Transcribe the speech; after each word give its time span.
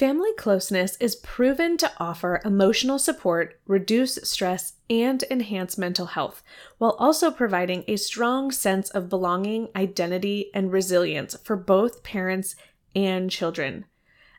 Family 0.00 0.32
closeness 0.38 0.96
is 0.98 1.14
proven 1.14 1.76
to 1.76 1.92
offer 1.98 2.40
emotional 2.42 2.98
support, 2.98 3.60
reduce 3.66 4.14
stress, 4.22 4.72
and 4.88 5.22
enhance 5.30 5.76
mental 5.76 6.06
health, 6.06 6.42
while 6.78 6.96
also 6.98 7.30
providing 7.30 7.84
a 7.86 7.96
strong 7.96 8.50
sense 8.50 8.88
of 8.88 9.10
belonging, 9.10 9.68
identity, 9.76 10.50
and 10.54 10.72
resilience 10.72 11.36
for 11.44 11.54
both 11.54 12.02
parents 12.02 12.56
and 12.96 13.30
children. 13.30 13.84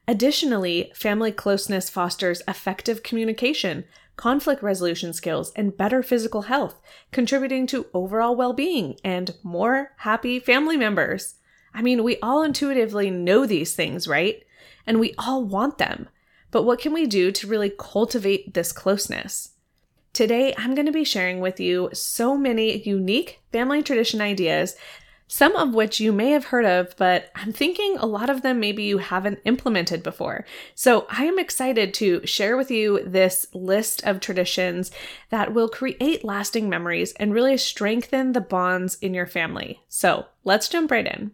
Additionally, 0.07 0.91
family 0.95 1.31
closeness 1.31 1.91
fosters 1.91 2.41
effective 2.47 3.03
communication, 3.03 3.83
conflict 4.15 4.63
resolution 4.63 5.13
skills, 5.13 5.51
and 5.55 5.77
better 5.77 6.01
physical 6.01 6.41
health, 6.41 6.81
contributing 7.11 7.67
to 7.67 7.85
overall 7.93 8.35
well 8.35 8.53
being 8.53 8.97
and 9.03 9.35
more 9.43 9.91
happy 9.97 10.39
family 10.39 10.75
members. 10.75 11.35
I 11.71 11.83
mean, 11.83 12.03
we 12.03 12.17
all 12.17 12.41
intuitively 12.41 13.11
know 13.11 13.45
these 13.45 13.75
things, 13.75 14.07
right? 14.07 14.43
And 14.85 14.99
we 14.99 15.13
all 15.17 15.43
want 15.43 15.77
them. 15.77 16.09
But 16.51 16.63
what 16.63 16.79
can 16.79 16.93
we 16.93 17.05
do 17.05 17.31
to 17.31 17.47
really 17.47 17.71
cultivate 17.77 18.53
this 18.53 18.71
closeness? 18.71 19.51
Today, 20.13 20.53
I'm 20.57 20.75
going 20.75 20.87
to 20.87 20.91
be 20.91 21.05
sharing 21.05 21.39
with 21.39 21.59
you 21.59 21.89
so 21.93 22.35
many 22.35 22.81
unique 22.81 23.39
family 23.53 23.81
tradition 23.81 24.19
ideas, 24.19 24.75
some 25.29 25.55
of 25.55 25.73
which 25.73 26.01
you 26.01 26.11
may 26.11 26.31
have 26.31 26.43
heard 26.43 26.65
of, 26.65 26.93
but 26.97 27.31
I'm 27.35 27.53
thinking 27.53 27.95
a 27.97 28.05
lot 28.05 28.29
of 28.29 28.41
them 28.41 28.59
maybe 28.59 28.83
you 28.83 28.97
haven't 28.97 29.39
implemented 29.45 30.03
before. 30.03 30.45
So 30.75 31.07
I 31.09 31.23
am 31.23 31.39
excited 31.39 31.93
to 31.93 32.27
share 32.27 32.57
with 32.57 32.69
you 32.69 33.01
this 33.05 33.47
list 33.53 34.03
of 34.05 34.19
traditions 34.19 34.91
that 35.29 35.53
will 35.53 35.69
create 35.69 36.25
lasting 36.25 36.67
memories 36.67 37.13
and 37.13 37.33
really 37.33 37.55
strengthen 37.55 38.33
the 38.33 38.41
bonds 38.41 38.95
in 38.95 39.13
your 39.13 39.27
family. 39.27 39.81
So 39.87 40.25
let's 40.43 40.67
jump 40.67 40.91
right 40.91 41.07
in. 41.07 41.31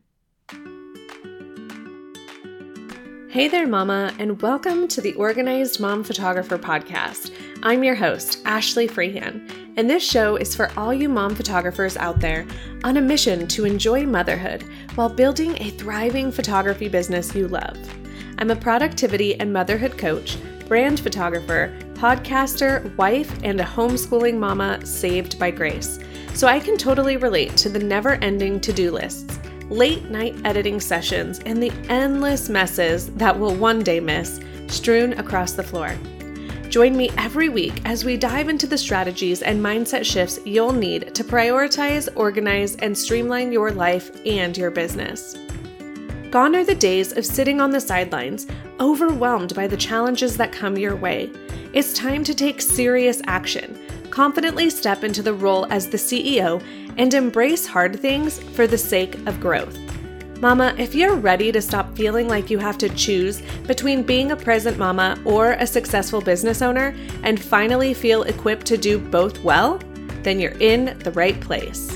Hey 3.37 3.47
there, 3.47 3.67
Mama, 3.67 4.15
and 4.17 4.41
welcome 4.41 4.87
to 4.87 4.99
the 4.99 5.13
Organized 5.13 5.79
Mom 5.79 6.03
Photographer 6.03 6.57
Podcast. 6.57 7.31
I'm 7.61 7.83
your 7.83 7.93
host, 7.93 8.41
Ashley 8.45 8.87
Freehan, 8.87 9.47
and 9.77 9.87
this 9.87 10.01
show 10.01 10.37
is 10.37 10.55
for 10.55 10.71
all 10.75 10.91
you 10.91 11.07
mom 11.07 11.35
photographers 11.35 11.97
out 11.97 12.19
there 12.19 12.47
on 12.83 12.97
a 12.97 13.01
mission 13.01 13.45
to 13.49 13.65
enjoy 13.65 14.07
motherhood 14.07 14.63
while 14.95 15.07
building 15.07 15.55
a 15.61 15.69
thriving 15.69 16.31
photography 16.31 16.89
business 16.89 17.35
you 17.35 17.47
love. 17.47 17.77
I'm 18.39 18.49
a 18.49 18.55
productivity 18.55 19.39
and 19.39 19.53
motherhood 19.53 19.99
coach, 19.99 20.39
brand 20.67 20.99
photographer, 21.01 21.77
podcaster, 21.93 22.95
wife, 22.97 23.31
and 23.43 23.61
a 23.61 23.63
homeschooling 23.63 24.39
mama 24.39 24.83
saved 24.83 25.37
by 25.37 25.51
grace. 25.51 25.99
So 26.33 26.47
I 26.47 26.59
can 26.59 26.75
totally 26.75 27.17
relate 27.17 27.55
to 27.57 27.69
the 27.69 27.77
never 27.77 28.15
ending 28.15 28.59
to 28.61 28.73
do 28.73 28.89
lists 28.89 29.37
late 29.69 30.09
night 30.09 30.35
editing 30.45 30.79
sessions, 30.79 31.39
and 31.45 31.61
the 31.61 31.71
endless 31.89 32.49
messes 32.49 33.07
that 33.15 33.37
we'll 33.37 33.55
one 33.55 33.79
day 33.79 33.99
miss 33.99 34.39
strewn 34.67 35.13
across 35.13 35.53
the 35.53 35.63
floor. 35.63 35.95
Join 36.69 36.97
me 36.97 37.09
every 37.17 37.47
week 37.47 37.81
as 37.85 38.03
we 38.03 38.17
dive 38.17 38.49
into 38.49 38.67
the 38.67 38.77
strategies 38.77 39.41
and 39.41 39.63
mindset 39.63 40.05
shifts 40.05 40.39
you'll 40.45 40.73
need 40.73 41.15
to 41.15 41.23
prioritize, 41.23 42.09
organize, 42.15 42.75
and 42.75 42.97
streamline 42.97 43.51
your 43.51 43.71
life 43.71 44.11
and 44.25 44.57
your 44.57 44.69
business. 44.69 45.35
Gone 46.29 46.55
are 46.57 46.65
the 46.65 46.75
days 46.75 47.15
of 47.15 47.25
sitting 47.25 47.61
on 47.61 47.71
the 47.71 47.79
sidelines, 47.79 48.47
overwhelmed 48.81 49.55
by 49.55 49.65
the 49.65 49.77
challenges 49.77 50.35
that 50.35 50.51
come 50.51 50.77
your 50.77 50.95
way. 50.97 51.31
It's 51.71 51.93
time 51.93 52.23
to 52.25 52.35
take 52.35 52.61
serious 52.61 53.21
action, 53.27 53.79
confidently 54.17 54.67
step 54.67 55.03
into 55.03 55.21
the 55.21 55.31
role 55.31 55.67
as 55.71 55.87
the 55.87 55.95
CEO, 55.95 56.59
and 56.97 57.13
embrace 57.13 57.67
hard 57.67 57.99
things 57.99 58.39
for 58.55 58.65
the 58.65 58.75
sake 58.75 59.13
of 59.27 59.39
growth. 59.39 59.77
Mama, 60.41 60.73
if 60.79 60.95
you're 60.95 61.15
ready 61.15 61.51
to 61.51 61.61
stop 61.61 61.95
feeling 61.95 62.27
like 62.27 62.49
you 62.49 62.57
have 62.57 62.79
to 62.79 62.89
choose 62.89 63.43
between 63.67 64.01
being 64.01 64.31
a 64.31 64.35
present 64.35 64.75
mama 64.79 65.21
or 65.23 65.51
a 65.51 65.67
successful 65.67 66.19
business 66.19 66.63
owner 66.63 66.95
and 67.21 67.39
finally 67.39 67.93
feel 67.93 68.23
equipped 68.23 68.65
to 68.65 68.75
do 68.75 68.97
both 68.97 69.43
well, 69.43 69.79
then 70.23 70.39
you're 70.39 70.57
in 70.59 70.97
the 71.03 71.11
right 71.11 71.39
place. 71.39 71.95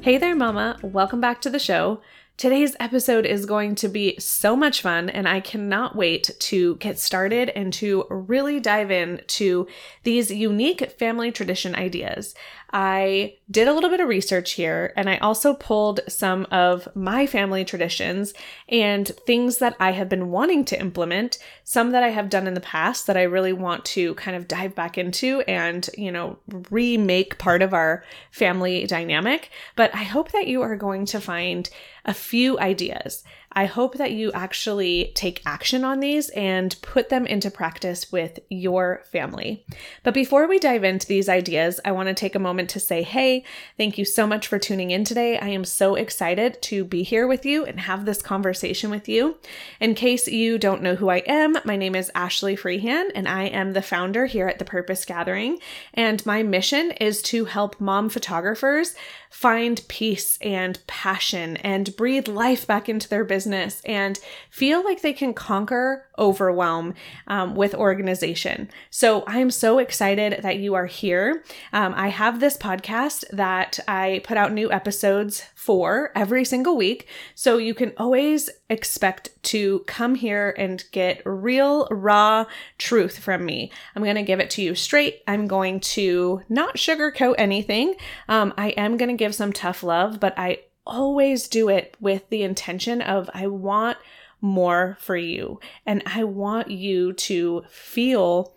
Hey 0.00 0.16
there, 0.16 0.34
Mama. 0.34 0.78
Welcome 0.80 1.20
back 1.20 1.42
to 1.42 1.50
the 1.50 1.58
show. 1.58 2.00
Today's 2.36 2.76
episode 2.78 3.24
is 3.24 3.46
going 3.46 3.76
to 3.76 3.88
be 3.88 4.14
so 4.18 4.54
much 4.54 4.82
fun, 4.82 5.08
and 5.08 5.26
I 5.26 5.40
cannot 5.40 5.96
wait 5.96 6.30
to 6.38 6.76
get 6.76 6.98
started 6.98 7.48
and 7.48 7.72
to 7.74 8.04
really 8.10 8.60
dive 8.60 8.90
into 8.90 9.66
these 10.02 10.30
unique 10.30 10.90
family 10.98 11.32
tradition 11.32 11.74
ideas. 11.74 12.34
I 12.74 13.38
did 13.48 13.68
a 13.68 13.72
little 13.72 13.90
bit 13.90 14.00
of 14.00 14.08
research 14.08 14.52
here 14.52 14.92
and 14.96 15.08
I 15.08 15.18
also 15.18 15.54
pulled 15.54 16.00
some 16.08 16.46
of 16.50 16.88
my 16.96 17.26
family 17.26 17.64
traditions 17.64 18.34
and 18.68 19.06
things 19.26 19.58
that 19.58 19.76
I 19.78 19.92
have 19.92 20.08
been 20.08 20.30
wanting 20.30 20.64
to 20.66 20.80
implement, 20.80 21.38
some 21.62 21.90
that 21.92 22.02
I 22.02 22.08
have 22.08 22.28
done 22.28 22.48
in 22.48 22.54
the 22.54 22.60
past 22.60 23.06
that 23.06 23.16
I 23.16 23.22
really 23.22 23.52
want 23.52 23.84
to 23.86 24.14
kind 24.14 24.36
of 24.36 24.48
dive 24.48 24.74
back 24.74 24.98
into 24.98 25.42
and, 25.42 25.88
you 25.96 26.10
know, 26.10 26.38
remake 26.70 27.38
part 27.38 27.62
of 27.62 27.72
our 27.72 28.02
family 28.32 28.84
dynamic. 28.86 29.50
But 29.76 29.94
I 29.94 30.02
hope 30.02 30.32
that 30.32 30.48
you 30.48 30.62
are 30.62 30.76
going 30.76 31.06
to 31.06 31.20
find 31.20 31.70
a 32.04 32.14
few 32.14 32.58
ideas 32.58 33.22
I 33.56 33.64
hope 33.64 33.94
that 33.94 34.12
you 34.12 34.30
actually 34.32 35.12
take 35.14 35.40
action 35.46 35.82
on 35.82 36.00
these 36.00 36.28
and 36.30 36.76
put 36.82 37.08
them 37.08 37.26
into 37.26 37.50
practice 37.50 38.12
with 38.12 38.38
your 38.50 39.02
family. 39.10 39.64
But 40.02 40.12
before 40.12 40.46
we 40.46 40.58
dive 40.58 40.84
into 40.84 41.06
these 41.06 41.26
ideas, 41.30 41.80
I 41.82 41.92
want 41.92 42.08
to 42.08 42.14
take 42.14 42.34
a 42.34 42.38
moment 42.38 42.68
to 42.70 42.80
say, 42.80 43.02
hey, 43.02 43.35
thank 43.76 43.98
you 43.98 44.04
so 44.04 44.26
much 44.26 44.46
for 44.46 44.58
tuning 44.58 44.90
in 44.90 45.04
today. 45.04 45.38
I 45.38 45.48
am 45.48 45.64
so 45.64 45.94
excited 45.94 46.60
to 46.62 46.84
be 46.84 47.02
here 47.02 47.26
with 47.26 47.44
you 47.44 47.64
and 47.64 47.80
have 47.80 48.04
this 48.04 48.22
conversation 48.22 48.90
with 48.90 49.08
you. 49.08 49.36
In 49.80 49.94
case 49.94 50.28
you 50.28 50.58
don't 50.58 50.82
know 50.82 50.94
who 50.94 51.08
I 51.08 51.18
am, 51.26 51.56
my 51.64 51.76
name 51.76 51.94
is 51.94 52.10
Ashley 52.14 52.56
Freehan, 52.56 53.10
and 53.14 53.28
I 53.28 53.44
am 53.44 53.72
the 53.72 53.82
founder 53.82 54.26
here 54.26 54.48
at 54.48 54.58
the 54.58 54.64
Purpose 54.64 55.04
Gathering. 55.04 55.58
And 55.94 56.24
my 56.24 56.42
mission 56.42 56.92
is 56.92 57.22
to 57.22 57.46
help 57.46 57.80
mom 57.80 58.08
photographers 58.08 58.94
find 59.30 59.82
peace 59.88 60.38
and 60.40 60.78
passion 60.86 61.58
and 61.58 61.94
breathe 61.96 62.26
life 62.28 62.66
back 62.66 62.88
into 62.88 63.08
their 63.08 63.24
business 63.24 63.82
and 63.84 64.18
feel 64.48 64.82
like 64.82 65.02
they 65.02 65.12
can 65.12 65.34
conquer 65.34 66.06
overwhelm 66.18 66.94
um, 67.26 67.54
with 67.54 67.74
organization. 67.74 68.70
So 68.90 69.24
I'm 69.26 69.50
so 69.50 69.78
excited 69.78 70.42
that 70.42 70.56
you 70.56 70.74
are 70.74 70.86
here. 70.86 71.44
Um, 71.72 71.92
I 71.96 72.08
have 72.08 72.40
this 72.40 72.56
podcast 72.56 73.25
that 73.32 73.78
I 73.88 74.20
put 74.24 74.36
out 74.36 74.52
new 74.52 74.70
episodes 74.70 75.44
for 75.54 76.10
every 76.14 76.44
single 76.44 76.76
week. 76.76 77.08
So 77.34 77.58
you 77.58 77.74
can 77.74 77.92
always 77.96 78.50
expect 78.68 79.30
to 79.44 79.80
come 79.86 80.14
here 80.14 80.54
and 80.56 80.84
get 80.92 81.22
real, 81.24 81.88
raw 81.90 82.46
truth 82.78 83.18
from 83.18 83.44
me. 83.44 83.70
I'm 83.94 84.02
going 84.02 84.16
to 84.16 84.22
give 84.22 84.40
it 84.40 84.50
to 84.50 84.62
you 84.62 84.74
straight. 84.74 85.22
I'm 85.26 85.46
going 85.46 85.80
to 85.80 86.42
not 86.48 86.76
sugarcoat 86.76 87.34
anything. 87.38 87.94
Um, 88.28 88.54
I 88.56 88.70
am 88.70 88.96
going 88.96 89.10
to 89.10 89.16
give 89.16 89.34
some 89.34 89.52
tough 89.52 89.82
love, 89.82 90.20
but 90.20 90.34
I 90.38 90.60
always 90.86 91.48
do 91.48 91.68
it 91.68 91.96
with 92.00 92.28
the 92.28 92.42
intention 92.42 93.02
of 93.02 93.28
I 93.34 93.48
want 93.48 93.98
more 94.40 94.96
for 95.00 95.16
you 95.16 95.60
and 95.84 96.02
I 96.06 96.24
want 96.24 96.70
you 96.70 97.12
to 97.14 97.64
feel 97.70 98.54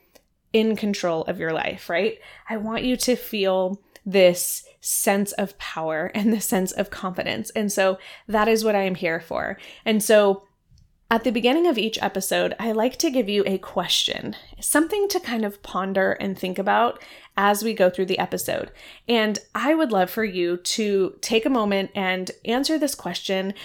in 0.53 0.75
control 0.75 1.24
of 1.24 1.40
your 1.40 1.53
life, 1.53 1.90
right? 1.90 2.19
I 2.50 2.58
want 2.58 2.84
you 2.84 2.97
to 2.97 3.16
feel 3.16 3.81
this 4.05 4.63
sense 4.81 5.31
of 5.33 5.57
power 5.57 6.11
and 6.15 6.31
the 6.31 6.41
sense 6.41 6.71
of 6.71 6.89
confidence. 6.89 7.49
And 7.51 7.71
so 7.71 7.97
that 8.27 8.47
is 8.47 8.63
what 8.63 8.75
I 8.75 8.83
am 8.83 8.95
here 8.95 9.19
for. 9.19 9.57
And 9.85 10.01
so 10.01 10.43
at 11.11 11.23
the 11.23 11.31
beginning 11.31 11.65
of 11.65 11.79
each 11.79 12.01
episode, 12.03 12.55
I 12.59 12.71
like 12.71 12.97
to 12.97 13.09
give 13.09 13.27
you 13.27 13.43
a 13.47 13.57
question, 13.57 14.35
something 14.61 15.07
to 15.07 15.19
kind 15.19 15.43
of 15.43 15.63
ponder 15.63 16.11
and 16.11 16.37
think 16.37 16.59
about 16.59 17.03
as 17.35 17.63
we 17.63 17.73
go 17.73 17.89
through 17.89 18.05
the 18.05 18.19
episode. 18.19 18.71
And 19.07 19.39
I 19.55 19.73
would 19.73 19.91
love 19.91 20.11
for 20.11 20.23
you 20.23 20.57
to 20.57 21.16
take 21.21 21.47
a 21.47 21.49
moment 21.49 21.89
and 21.95 22.29
answer 22.45 22.77
this 22.77 22.93
question 22.93 23.55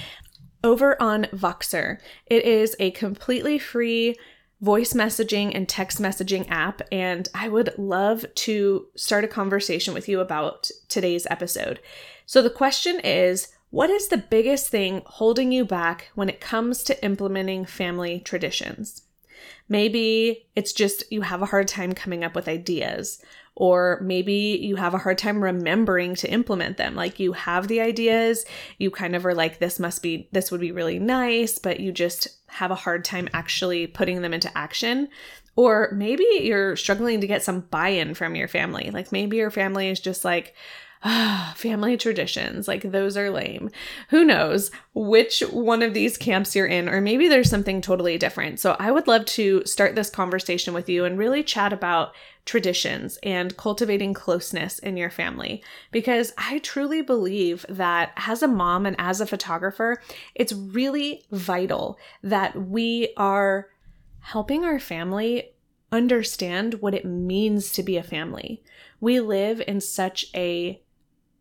over 0.63 1.01
on 1.03 1.25
Voxer. 1.25 1.99
It 2.27 2.45
is 2.45 2.75
a 2.81 2.93
completely 2.93 3.59
free 3.59 4.17
voice 4.65 4.95
messaging 4.95 5.55
and 5.55 5.69
text 5.69 6.01
messaging 6.01 6.51
app, 6.51 6.81
and 6.91 7.29
I 7.35 7.49
would 7.49 7.75
love 7.77 8.25
to 8.35 8.87
start 8.97 9.23
a 9.23 9.29
conversation 9.29 9.93
with 9.93 10.09
you 10.09 10.21
about 10.21 10.71
today's 10.89 11.27
episode. 11.29 11.81
So 12.25 12.41
the 12.41 12.49
question 12.49 12.99
is, 13.01 13.49
what 13.69 13.91
is 13.91 14.09
the 14.09 14.17
biggest 14.17 14.71
thing 14.71 15.03
holding 15.05 15.53
you 15.53 15.67
back 15.67 16.11
when 16.15 16.31
it 16.31 16.41
comes 16.41 16.83
to 16.85 17.05
implementing 17.05 17.67
family 17.67 18.21
traditions? 18.21 19.03
Maybe 19.69 20.47
it's 20.57 20.73
just 20.73 21.13
you 21.13 21.21
have 21.21 21.43
a 21.43 21.47
hard 21.47 21.69
time 21.69 21.93
coming 21.93 22.25
up 22.25 22.35
with 22.35 22.49
ideas, 22.49 23.23
or 23.57 24.01
maybe 24.03 24.59
you 24.63 24.77
have 24.77 24.95
a 24.95 24.99
hard 24.99 25.19
time 25.19 25.43
remembering 25.43 26.15
to 26.17 26.31
implement 26.31 26.77
them. 26.77 26.95
Like 26.95 27.21
you 27.21 27.33
have 27.33 27.69
the 27.69 27.81
ideas, 27.81 28.45
you 28.79 28.91
kind 28.91 29.15
of 29.15 29.25
are 29.25 29.35
like, 29.35 29.59
this 29.59 29.79
must 29.79 30.03
be, 30.03 30.29
this 30.33 30.51
would 30.51 30.61
be 30.61 30.73
really 30.73 30.99
nice, 30.99 31.59
but 31.59 31.79
you 31.81 31.93
just 31.93 32.29
have 32.49 32.71
a 32.71 32.77
hard 32.77 33.05
time 33.05 33.29
actually 33.33 33.87
putting 33.87 34.23
them 34.23 34.35
into 34.35 34.57
action. 34.59 35.09
Or 35.57 35.91
maybe 35.95 36.27
you're 36.41 36.75
struggling 36.75 37.21
to 37.21 37.29
get 37.29 37.45
some 37.45 37.61
buy 37.61 37.91
in 37.91 38.15
from 38.15 38.35
your 38.35 38.49
family. 38.49 38.91
Like 38.91 39.13
maybe 39.13 39.37
your 39.37 39.53
family 39.53 39.89
is 39.89 40.01
just 40.01 40.25
like, 40.25 40.55
ah, 41.05 41.53
family 41.57 41.97
traditions, 41.97 42.67
like 42.67 42.83
those 42.83 43.17
are 43.17 43.31
lame. 43.31 43.71
Who 44.09 44.25
knows 44.25 44.71
which 44.95 45.41
one 45.53 45.83
of 45.83 45.95
these 45.95 46.17
camps 46.17 46.57
you're 46.57 46.67
in, 46.67 46.89
or 46.89 47.01
maybe 47.01 47.29
there's 47.29 47.51
something 47.51 47.81
totally 47.81 48.17
different. 48.19 48.59
So 48.59 48.75
I 48.79 48.91
would 48.91 49.07
love 49.07 49.27
to 49.27 49.65
start 49.67 49.95
this 49.95 50.11
conversation 50.11 50.73
with 50.75 50.89
you 50.89 51.05
and 51.05 51.19
really 51.19 51.43
chat 51.43 51.73
about 51.73 52.15
traditions 52.45 53.19
and 53.23 53.57
cultivating 53.57 54.13
closeness 54.13 54.79
in 54.79 54.97
your 54.97 55.11
family 55.11 55.63
because 55.91 56.33
I 56.37 56.59
truly 56.59 57.01
believe 57.01 57.65
that 57.69 58.13
as 58.17 58.43
a 58.43 58.49
mom 58.49 58.85
and 58.85 58.97
as 58.99 59.21
a 59.21 59.27
photographer, 59.27 60.01
it's 60.35 60.53
really 60.53 61.25
vital 61.31 61.99
that 62.23 62.55
we 62.57 63.13
are 63.17 63.69
helping 64.21 64.65
our 64.65 64.79
family 64.79 65.53
understand 65.91 66.75
what 66.75 66.95
it 66.95 67.05
means 67.05 67.73
to 67.73 67.83
be 67.83 67.97
a 67.97 68.03
family. 68.03 68.63
We 69.01 69.21
live 69.21 69.63
in 69.67 69.81
such 69.81 70.27
a 70.35 70.83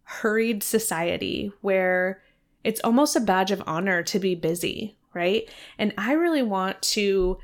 hurried 0.03 0.63
society 0.63 1.51
where 1.61 2.21
it's 2.63 2.81
almost 2.83 3.15
a 3.15 3.21
badge 3.21 3.51
of 3.51 3.63
honor 3.65 4.03
to 4.03 4.19
be 4.19 4.35
busy, 4.35 4.97
right? 5.13 5.49
And 5.77 5.93
I 5.97 6.13
really 6.13 6.43
want 6.43 6.81
to 6.81 7.39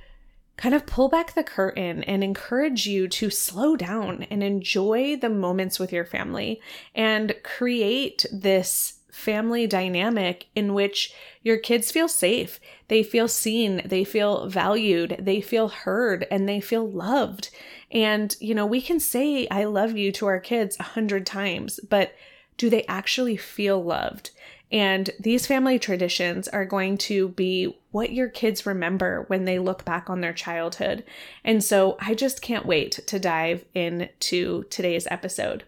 kind 0.60 0.76
of 0.76 0.86
pull 0.86 1.08
back 1.08 1.34
the 1.34 1.44
curtain 1.44 2.04
and 2.04 2.22
encourage 2.22 2.86
you 2.86 3.08
to 3.08 3.30
slow 3.30 3.78
down 3.78 4.24
and 4.30 4.44
enjoy 4.44 5.16
the 5.16 5.30
moments 5.30 5.80
with 5.80 5.94
your 5.94 6.04
family 6.04 6.60
and 6.94 7.34
create 7.44 8.26
this 8.30 9.00
family 9.10 9.66
dynamic 9.66 10.48
in 10.56 10.74
which 10.74 11.14
your 11.44 11.58
kids 11.58 11.92
feel 11.92 12.10
safe, 12.10 12.60
they 12.90 13.02
feel 13.02 13.30
seen, 13.30 13.82
they 13.86 14.04
feel 14.04 14.50
valued, 14.50 15.16
they 15.18 15.40
feel 15.40 15.70
heard, 15.70 16.28
and 16.30 16.48
they 16.48 16.60
feel 16.60 16.86
loved. 16.86 17.50
And, 17.90 18.36
you 18.42 18.54
know, 18.54 18.66
we 18.66 18.82
can 18.82 19.00
say, 19.00 19.48
I 19.50 19.64
love 19.64 19.96
you 19.96 20.12
to 20.12 20.26
our 20.26 20.42
kids 20.42 20.76
a 20.78 20.84
hundred 20.84 21.26
times, 21.26 21.80
but 21.90 22.14
do 22.58 22.70
they 22.70 22.84
actually 22.88 23.38
feel 23.38 23.82
loved? 23.82 24.32
And 24.72 25.10
these 25.20 25.48
family 25.48 25.80
traditions 25.80 26.48
are 26.48 26.66
going 26.66 26.98
to 27.00 27.30
be 27.30 27.76
what 27.92 28.14
your 28.14 28.30
kids 28.30 28.66
remember 28.66 29.26
when 29.28 29.46
they 29.46 29.58
look 29.58 29.84
back 29.84 30.10
on 30.10 30.22
their 30.22 30.34
childhood. 30.34 31.04
And 31.44 31.64
so 31.64 31.98
I 32.00 32.14
just 32.14 32.42
can't 32.42 32.66
wait 32.66 33.00
to 33.08 33.20
dive 33.20 33.66
into 33.74 34.64
today's 34.66 35.08
episode. 35.10 35.64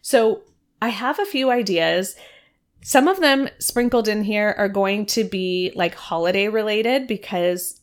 So 0.00 0.42
I 0.80 0.90
have 0.90 1.18
a 1.18 1.24
few 1.24 1.50
ideas. 1.50 2.14
Some 2.82 3.08
of 3.08 3.20
them 3.20 3.48
sprinkled 3.58 4.06
in 4.06 4.22
here 4.22 4.54
are 4.56 4.68
going 4.68 5.06
to 5.06 5.24
be 5.24 5.72
like 5.74 5.96
holiday 5.96 6.46
related 6.46 7.08
because 7.08 7.80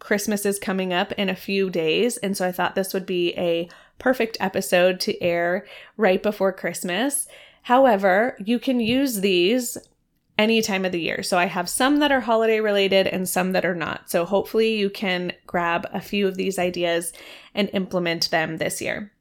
Christmas 0.00 0.44
is 0.44 0.58
coming 0.58 0.92
up 0.92 1.12
in 1.12 1.28
a 1.28 1.36
few 1.36 1.70
days. 1.70 2.16
And 2.16 2.36
so 2.36 2.46
I 2.46 2.52
thought 2.52 2.74
this 2.74 2.94
would 2.94 3.06
be 3.06 3.34
a 3.36 3.68
perfect 3.98 4.36
episode 4.40 4.98
to 5.00 5.22
air 5.22 5.66
right 5.96 6.22
before 6.22 6.52
Christmas. 6.52 7.28
However, 7.62 8.36
you 8.44 8.58
can 8.58 8.80
use 8.80 9.20
these 9.20 9.78
any 10.38 10.62
time 10.62 10.84
of 10.84 10.92
the 10.92 11.00
year. 11.00 11.22
So 11.22 11.36
I 11.36 11.46
have 11.46 11.68
some 11.68 11.98
that 11.98 12.12
are 12.12 12.20
holiday 12.20 12.60
related 12.60 13.06
and 13.08 13.28
some 13.28 13.52
that 13.52 13.64
are 13.64 13.74
not. 13.74 14.08
So 14.08 14.24
hopefully 14.24 14.76
you 14.76 14.88
can 14.88 15.32
grab 15.46 15.88
a 15.92 16.00
few 16.00 16.28
of 16.28 16.36
these 16.36 16.58
ideas 16.58 17.12
and 17.54 17.68
implement 17.72 18.30
them 18.30 18.56
this 18.56 18.80
year. 18.80 19.12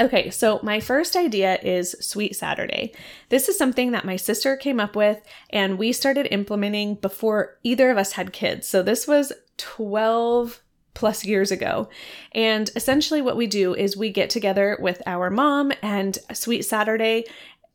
Okay, 0.00 0.30
so 0.30 0.60
my 0.62 0.80
first 0.80 1.16
idea 1.16 1.58
is 1.62 1.96
Sweet 2.00 2.36
Saturday. 2.36 2.92
This 3.30 3.48
is 3.48 3.58
something 3.58 3.92
that 3.92 4.04
my 4.04 4.16
sister 4.16 4.56
came 4.56 4.78
up 4.78 4.94
with 4.94 5.20
and 5.50 5.78
we 5.78 5.92
started 5.92 6.32
implementing 6.32 6.96
before 6.96 7.58
either 7.62 7.90
of 7.90 7.98
us 7.98 8.12
had 8.12 8.32
kids. 8.32 8.68
So 8.68 8.82
this 8.82 9.08
was 9.08 9.32
12 9.56 10.62
plus 10.94 11.24
years 11.24 11.52
ago. 11.52 11.88
And 12.32 12.70
essentially, 12.74 13.22
what 13.22 13.36
we 13.36 13.46
do 13.46 13.72
is 13.74 13.96
we 13.96 14.10
get 14.10 14.30
together 14.30 14.76
with 14.80 15.00
our 15.06 15.30
mom, 15.30 15.72
and 15.80 16.18
Sweet 16.32 16.62
Saturday 16.62 17.24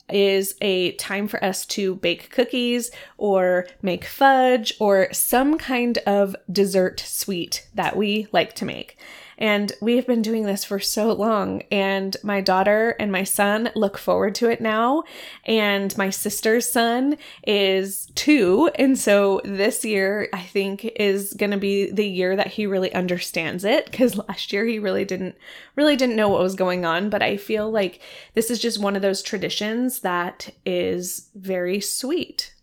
is 0.09 0.55
a 0.61 0.91
time 0.93 1.27
for 1.27 1.43
us 1.43 1.65
to 1.65 1.95
bake 1.95 2.29
cookies 2.29 2.91
or 3.17 3.67
make 3.81 4.05
fudge 4.05 4.73
or 4.79 5.07
some 5.11 5.57
kind 5.57 5.97
of 5.99 6.35
dessert 6.51 6.99
sweet 6.99 7.67
that 7.73 7.95
we 7.95 8.27
like 8.31 8.53
to 8.55 8.65
make. 8.65 8.97
And 9.37 9.71
we 9.81 9.95
have 9.95 10.07
been 10.07 10.21
doing 10.21 10.43
this 10.43 10.63
for 10.63 10.79
so 10.79 11.11
long. 11.13 11.63
And 11.71 12.15
my 12.23 12.41
daughter 12.41 12.95
and 12.99 13.11
my 13.11 13.23
son 13.23 13.69
look 13.75 13.97
forward 13.97 14.35
to 14.35 14.49
it 14.49 14.61
now. 14.61 15.03
And 15.45 15.97
my 15.97 16.09
sister's 16.09 16.71
son 16.71 17.17
is 17.45 18.07
two. 18.15 18.69
And 18.75 18.97
so 18.97 19.41
this 19.43 19.83
year, 19.83 20.29
I 20.33 20.41
think, 20.41 20.85
is 20.85 21.33
going 21.33 21.51
to 21.51 21.57
be 21.57 21.91
the 21.91 22.07
year 22.07 22.35
that 22.35 22.47
he 22.47 22.65
really 22.65 22.93
understands 22.93 23.63
it. 23.63 23.85
Because 23.85 24.15
last 24.15 24.53
year, 24.53 24.65
he 24.65 24.79
really 24.79 25.05
didn't, 25.05 25.35
really 25.75 25.95
didn't 25.95 26.15
know 26.15 26.29
what 26.29 26.41
was 26.41 26.55
going 26.55 26.85
on. 26.85 27.09
But 27.09 27.21
I 27.21 27.37
feel 27.37 27.69
like 27.69 28.01
this 28.33 28.49
is 28.49 28.59
just 28.59 28.79
one 28.79 28.95
of 28.95 29.01
those 29.01 29.21
traditions 29.21 30.01
that 30.01 30.49
is 30.65 31.29
very 31.35 31.79
sweet. 31.79 32.53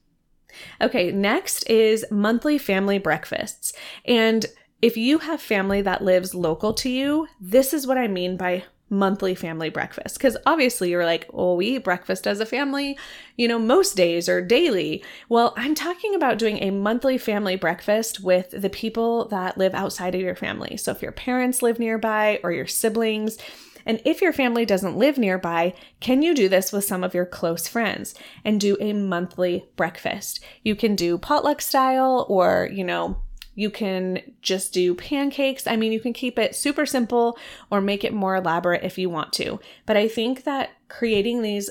Okay, 0.81 1.11
next 1.13 1.69
is 1.71 2.05
monthly 2.11 2.59
family 2.59 2.99
breakfasts. 2.99 3.73
And 4.05 4.47
if 4.83 4.97
you 4.97 5.19
have 5.19 5.41
family 5.41 5.83
that 5.83 6.03
lives 6.03 6.35
local 6.35 6.73
to 6.75 6.89
you, 6.89 7.29
this 7.41 7.73
is 7.73 7.87
what 7.87 7.99
I 7.99 8.09
mean 8.09 8.37
by 8.37 8.65
monthly 8.91 9.35
family 9.35 9.71
breakfast. 9.71 10.19
Because 10.19 10.37
obviously 10.45 10.91
you're 10.91 11.05
like, 11.05 11.29
oh, 11.33 11.55
we 11.55 11.77
eat 11.77 11.85
breakfast 11.85 12.27
as 12.27 12.41
a 12.41 12.47
family, 12.47 12.99
you 13.37 13.47
know, 13.47 13.59
most 13.59 13.97
days 13.97 14.29
or 14.29 14.43
daily. 14.43 15.05
Well, 15.29 15.55
I'm 15.57 15.75
talking 15.75 16.15
about 16.15 16.39
doing 16.39 16.59
a 16.59 16.71
monthly 16.71 17.17
family 17.17 17.57
breakfast 17.57 18.21
with 18.21 18.51
the 18.51 18.71
people 18.71 19.29
that 19.29 19.57
live 19.57 19.75
outside 19.75 20.15
of 20.15 20.21
your 20.21 20.35
family. 20.35 20.77
So 20.77 20.91
if 20.91 21.03
your 21.03 21.13
parents 21.13 21.63
live 21.63 21.79
nearby 21.79 22.41
or 22.43 22.53
your 22.53 22.67
siblings, 22.67 23.39
and 23.87 24.03
if 24.05 24.21
your 24.21 24.33
family 24.33 24.67
doesn't 24.67 24.99
live 24.99 25.17
nearby, 25.17 25.73
can 26.01 26.21
you 26.21 26.35
do 26.35 26.49
this 26.49 26.71
with 26.71 26.85
some 26.85 27.03
of 27.03 27.15
your 27.15 27.25
close 27.25 27.67
friends 27.67 28.15
and 28.45 28.61
do 28.61 28.77
a 28.79 28.93
monthly 28.93 29.69
breakfast? 29.77 30.41
You 30.63 30.75
can 30.75 30.95
do 30.95 31.17
potluck 31.17 31.63
style 31.63 32.27
or, 32.29 32.69
you 32.71 32.85
know, 32.85 33.23
you 33.55 33.71
can 33.71 34.21
just 34.43 34.73
do 34.73 34.95
pancakes. 34.95 35.67
I 35.67 35.77
mean, 35.77 35.93
you 35.93 36.01
can 36.01 36.13
keep 36.13 36.39
it 36.39 36.55
super 36.55 36.87
simple 36.87 37.39
or 37.71 37.81
make 37.81 38.05
it 38.05 38.13
more 38.13 38.37
elaborate 38.37 38.85
if 38.85 38.99
you 38.99 39.11
want 39.11 39.33
to. 39.35 39.61
But 39.87 39.97
I 39.97 40.09
think 40.09 40.45
that 40.45 40.71
creating 40.89 41.43
these 41.43 41.71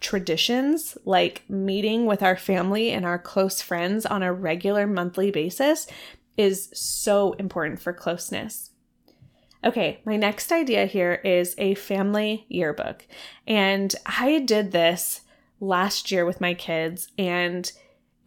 traditions, 0.00 0.96
like 1.04 1.42
meeting 1.48 2.06
with 2.06 2.22
our 2.22 2.36
family 2.36 2.90
and 2.90 3.04
our 3.04 3.18
close 3.18 3.60
friends 3.62 4.06
on 4.06 4.22
a 4.22 4.32
regular 4.32 4.86
monthly 4.86 5.30
basis, 5.30 5.86
is 6.36 6.70
so 6.72 7.32
important 7.34 7.80
for 7.80 7.92
closeness. 7.92 8.70
Okay, 9.62 10.00
my 10.06 10.16
next 10.16 10.52
idea 10.52 10.86
here 10.86 11.20
is 11.22 11.54
a 11.58 11.74
family 11.74 12.46
yearbook. 12.48 13.06
And 13.46 13.94
I 14.06 14.38
did 14.38 14.72
this 14.72 15.20
last 15.60 16.10
year 16.10 16.24
with 16.24 16.40
my 16.40 16.54
kids, 16.54 17.08
and 17.18 17.70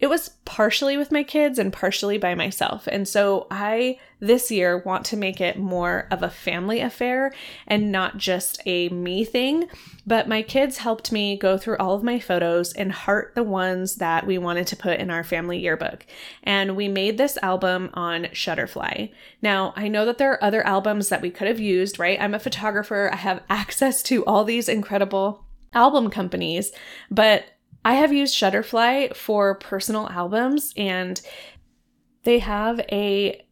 it 0.04 0.10
was 0.10 0.28
partially 0.44 0.98
with 0.98 1.10
my 1.10 1.22
kids 1.22 1.58
and 1.58 1.72
partially 1.72 2.18
by 2.18 2.34
myself. 2.34 2.86
And 2.88 3.08
so 3.08 3.46
I 3.50 3.98
this 4.20 4.50
year 4.50 4.76
want 4.76 5.06
to 5.06 5.16
make 5.16 5.40
it 5.40 5.58
more 5.58 6.06
of 6.10 6.22
a 6.22 6.28
family 6.28 6.80
affair 6.80 7.32
and 7.66 7.90
not 7.90 8.18
just 8.18 8.60
a 8.66 8.90
me 8.90 9.24
thing. 9.24 9.66
But 10.06 10.28
my 10.28 10.42
kids 10.42 10.76
helped 10.76 11.10
me 11.10 11.38
go 11.38 11.56
through 11.56 11.78
all 11.78 11.94
of 11.94 12.02
my 12.02 12.20
photos 12.20 12.74
and 12.74 12.92
heart 12.92 13.32
the 13.34 13.42
ones 13.42 13.96
that 13.96 14.26
we 14.26 14.36
wanted 14.36 14.66
to 14.66 14.76
put 14.76 15.00
in 15.00 15.10
our 15.10 15.24
family 15.24 15.58
yearbook. 15.58 16.04
And 16.42 16.76
we 16.76 16.86
made 16.86 17.16
this 17.16 17.38
album 17.42 17.88
on 17.94 18.24
Shutterfly. 18.24 19.10
Now, 19.40 19.72
I 19.74 19.88
know 19.88 20.04
that 20.04 20.18
there 20.18 20.32
are 20.32 20.44
other 20.44 20.66
albums 20.66 21.08
that 21.08 21.22
we 21.22 21.30
could 21.30 21.48
have 21.48 21.60
used, 21.60 21.98
right? 21.98 22.20
I'm 22.20 22.34
a 22.34 22.38
photographer, 22.38 23.08
I 23.10 23.16
have 23.16 23.42
access 23.48 24.02
to 24.02 24.22
all 24.26 24.44
these 24.44 24.68
incredible 24.68 25.46
album 25.72 26.10
companies, 26.10 26.72
but 27.10 27.46
I 27.84 27.94
have 27.94 28.12
used 28.12 28.34
Shutterfly 28.34 29.14
for 29.14 29.56
personal 29.56 30.08
albums 30.08 30.72
and 30.76 31.20
they 32.24 32.38
have 32.38 32.80
a 32.90 33.44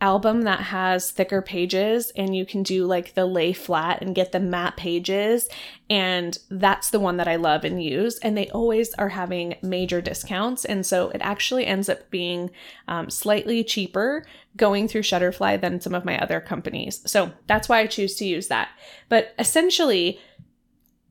album 0.00 0.42
that 0.42 0.58
has 0.58 1.12
thicker 1.12 1.40
pages 1.40 2.10
and 2.16 2.34
you 2.34 2.44
can 2.44 2.64
do 2.64 2.84
like 2.84 3.14
the 3.14 3.24
lay 3.24 3.52
flat 3.52 4.02
and 4.02 4.16
get 4.16 4.32
the 4.32 4.40
matte 4.40 4.76
pages 4.76 5.48
and 5.88 6.38
that's 6.50 6.90
the 6.90 6.98
one 6.98 7.18
that 7.18 7.28
I 7.28 7.36
love 7.36 7.62
and 7.62 7.80
use 7.80 8.18
and 8.18 8.36
they 8.36 8.48
always 8.48 8.92
are 8.94 9.10
having 9.10 9.54
major 9.62 10.00
discounts 10.00 10.64
and 10.64 10.84
so 10.84 11.10
it 11.10 11.20
actually 11.22 11.66
ends 11.66 11.88
up 11.88 12.10
being 12.10 12.50
um, 12.88 13.10
slightly 13.10 13.62
cheaper 13.62 14.26
going 14.56 14.88
through 14.88 15.02
Shutterfly 15.02 15.60
than 15.60 15.80
some 15.80 15.94
of 15.94 16.04
my 16.04 16.18
other 16.18 16.40
companies. 16.40 17.00
So 17.08 17.30
that's 17.46 17.68
why 17.68 17.78
I 17.78 17.86
choose 17.86 18.16
to 18.16 18.24
use 18.24 18.48
that. 18.48 18.70
But 19.08 19.32
essentially 19.38 20.18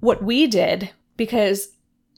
what 0.02 0.22
we 0.22 0.48
did 0.48 0.90
because 1.16 1.70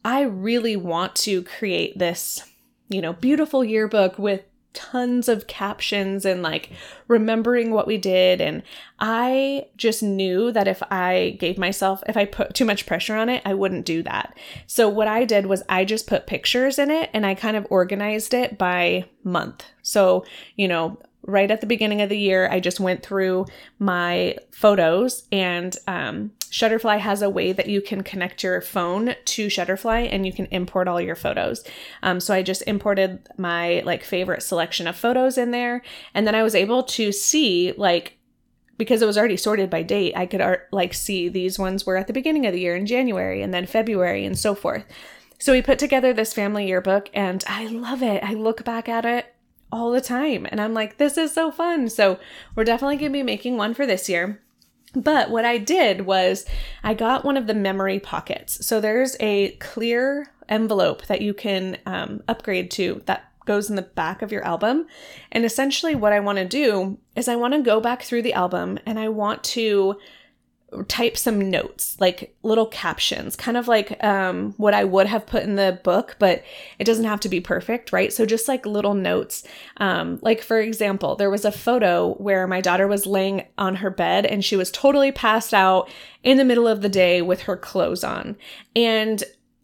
I 0.05 0.21
really 0.21 0.75
want 0.75 1.15
to 1.17 1.43
create 1.43 1.97
this, 1.97 2.43
you 2.89 3.01
know, 3.01 3.13
beautiful 3.13 3.63
yearbook 3.63 4.17
with 4.19 4.43
tons 4.73 5.29
of 5.29 5.47
captions 5.47 6.25
and 6.25 6.41
like 6.41 6.71
remembering 7.07 7.71
what 7.71 7.87
we 7.87 7.97
did. 7.97 8.41
And 8.41 8.63
I 8.99 9.67
just 9.77 10.03
knew 10.03 10.51
that 10.51 10.67
if 10.67 10.81
I 10.91 11.37
gave 11.39 11.57
myself, 11.57 12.03
if 12.07 12.17
I 12.17 12.25
put 12.25 12.53
too 12.53 12.65
much 12.65 12.85
pressure 12.85 13.15
on 13.15 13.29
it, 13.29 13.41
I 13.45 13.53
wouldn't 13.53 13.85
do 13.85 14.03
that. 14.03 14.35
So 14.67 14.89
what 14.89 15.07
I 15.07 15.25
did 15.25 15.45
was 15.45 15.63
I 15.69 15.85
just 15.85 16.07
put 16.07 16.27
pictures 16.27 16.79
in 16.79 16.89
it 16.89 17.09
and 17.13 17.25
I 17.25 17.35
kind 17.35 17.55
of 17.55 17.67
organized 17.69 18.33
it 18.33 18.57
by 18.57 19.05
month. 19.23 19.63
So, 19.83 20.25
you 20.55 20.67
know, 20.67 20.99
right 21.25 21.49
at 21.49 21.61
the 21.61 21.67
beginning 21.67 22.01
of 22.01 22.09
the 22.09 22.17
year, 22.17 22.49
I 22.49 22.59
just 22.59 22.79
went 22.79 23.03
through 23.03 23.45
my 23.79 24.37
photos 24.51 25.27
and 25.31 25.75
um, 25.87 26.31
Shutterfly 26.51 26.99
has 26.99 27.21
a 27.21 27.29
way 27.29 27.53
that 27.53 27.67
you 27.67 27.81
can 27.81 28.03
connect 28.03 28.43
your 28.43 28.61
phone 28.61 29.15
to 29.25 29.47
Shutterfly 29.47 30.09
and 30.11 30.25
you 30.25 30.33
can 30.33 30.45
import 30.47 30.87
all 30.87 31.01
your 31.01 31.15
photos. 31.15 31.63
Um, 32.03 32.19
so 32.19 32.33
I 32.33 32.43
just 32.43 32.61
imported 32.67 33.27
my 33.37 33.81
like 33.85 34.03
favorite 34.03 34.43
selection 34.43 34.85
of 34.85 34.95
photos 34.95 35.37
in 35.37 35.51
there, 35.51 35.81
and 36.13 36.27
then 36.27 36.35
I 36.35 36.43
was 36.43 36.55
able 36.55 36.83
to 36.83 37.11
see 37.11 37.73
like 37.77 38.17
because 38.77 39.01
it 39.01 39.05
was 39.05 39.17
already 39.17 39.37
sorted 39.37 39.69
by 39.69 39.83
date. 39.83 40.13
I 40.15 40.25
could 40.25 40.41
like 40.71 40.93
see 40.93 41.29
these 41.29 41.57
ones 41.57 41.85
were 41.85 41.97
at 41.97 42.07
the 42.07 42.13
beginning 42.13 42.45
of 42.45 42.53
the 42.53 42.59
year 42.59 42.75
in 42.75 42.85
January 42.85 43.41
and 43.41 43.53
then 43.53 43.65
February 43.65 44.25
and 44.25 44.37
so 44.37 44.55
forth. 44.55 44.83
So 45.39 45.51
we 45.51 45.61
put 45.61 45.79
together 45.79 46.13
this 46.13 46.33
family 46.33 46.67
yearbook 46.67 47.09
and 47.13 47.43
I 47.47 47.67
love 47.67 48.01
it. 48.01 48.23
I 48.23 48.33
look 48.33 48.63
back 48.63 48.87
at 48.89 49.05
it 49.05 49.32
all 49.73 49.91
the 49.91 50.01
time 50.01 50.47
and 50.49 50.61
I'm 50.61 50.73
like, 50.73 50.97
this 50.97 51.17
is 51.17 51.33
so 51.33 51.51
fun. 51.51 51.89
So 51.89 52.19
we're 52.55 52.63
definitely 52.63 52.97
going 52.97 53.11
to 53.11 53.17
be 53.17 53.23
making 53.23 53.57
one 53.57 53.73
for 53.73 53.85
this 53.85 54.07
year. 54.07 54.39
But 54.95 55.31
what 55.31 55.43
I 55.43 55.57
did 55.57 56.01
was 56.01 56.45
I 56.83 56.93
got 56.93 57.25
one 57.25 57.35
of 57.35 57.47
the 57.47 57.55
memory 57.55 57.99
pockets. 57.99 58.65
So 58.65 58.79
there's 58.79 59.17
a 59.19 59.51
clear 59.53 60.31
envelope 60.47 61.07
that 61.07 61.21
you 61.21 61.33
can 61.33 61.77
um, 61.85 62.21
upgrade 62.27 62.69
to 62.71 63.01
that 63.05 63.31
goes 63.45 63.69
in 63.69 63.75
the 63.75 63.81
back 63.81 64.21
of 64.21 64.31
your 64.31 64.45
album. 64.45 64.85
And 65.31 65.43
essentially, 65.43 65.95
what 65.95 66.13
I 66.13 66.19
want 66.19 66.37
to 66.37 66.45
do 66.45 66.97
is 67.15 67.27
I 67.27 67.35
want 67.35 67.53
to 67.55 67.61
go 67.61 67.81
back 67.81 68.03
through 68.03 68.21
the 68.21 68.33
album 68.33 68.79
and 68.85 68.99
I 68.99 69.09
want 69.09 69.43
to 69.45 69.97
type 70.87 71.17
some 71.17 71.51
notes, 71.51 71.95
like 71.99 72.35
little 72.43 72.65
captions, 72.65 73.35
kind 73.35 73.57
of 73.57 73.67
like 73.67 74.03
um, 74.03 74.53
what 74.57 74.73
I 74.73 74.83
would 74.83 75.07
have 75.07 75.25
put 75.25 75.43
in 75.43 75.55
the 75.55 75.79
book, 75.83 76.15
but 76.19 76.43
it 76.79 76.85
doesn't 76.85 77.05
have 77.05 77.19
to 77.21 77.29
be 77.29 77.39
perfect, 77.39 77.93
right? 77.93 78.11
So 78.11 78.25
just 78.25 78.47
like 78.47 78.65
little 78.65 78.93
notes. 78.93 79.43
Um, 79.77 80.19
like, 80.21 80.41
for 80.41 80.59
example, 80.59 81.15
there 81.15 81.29
was 81.29 81.45
a 81.45 81.51
photo 81.51 82.13
where 82.15 82.47
my 82.47 82.61
daughter 82.61 82.87
was 82.87 83.05
laying 83.05 83.45
on 83.57 83.75
her 83.75 83.89
bed 83.89 84.25
and 84.25 84.43
she 84.43 84.55
was 84.55 84.71
totally 84.71 85.11
passed 85.11 85.53
out 85.53 85.89
in 86.23 86.37
the 86.37 86.45
middle 86.45 86.67
of 86.67 86.81
the 86.81 86.89
day 86.89 87.21
with 87.21 87.41
her 87.41 87.57
clothes 87.57 88.03
on. 88.03 88.35
And 88.75 89.23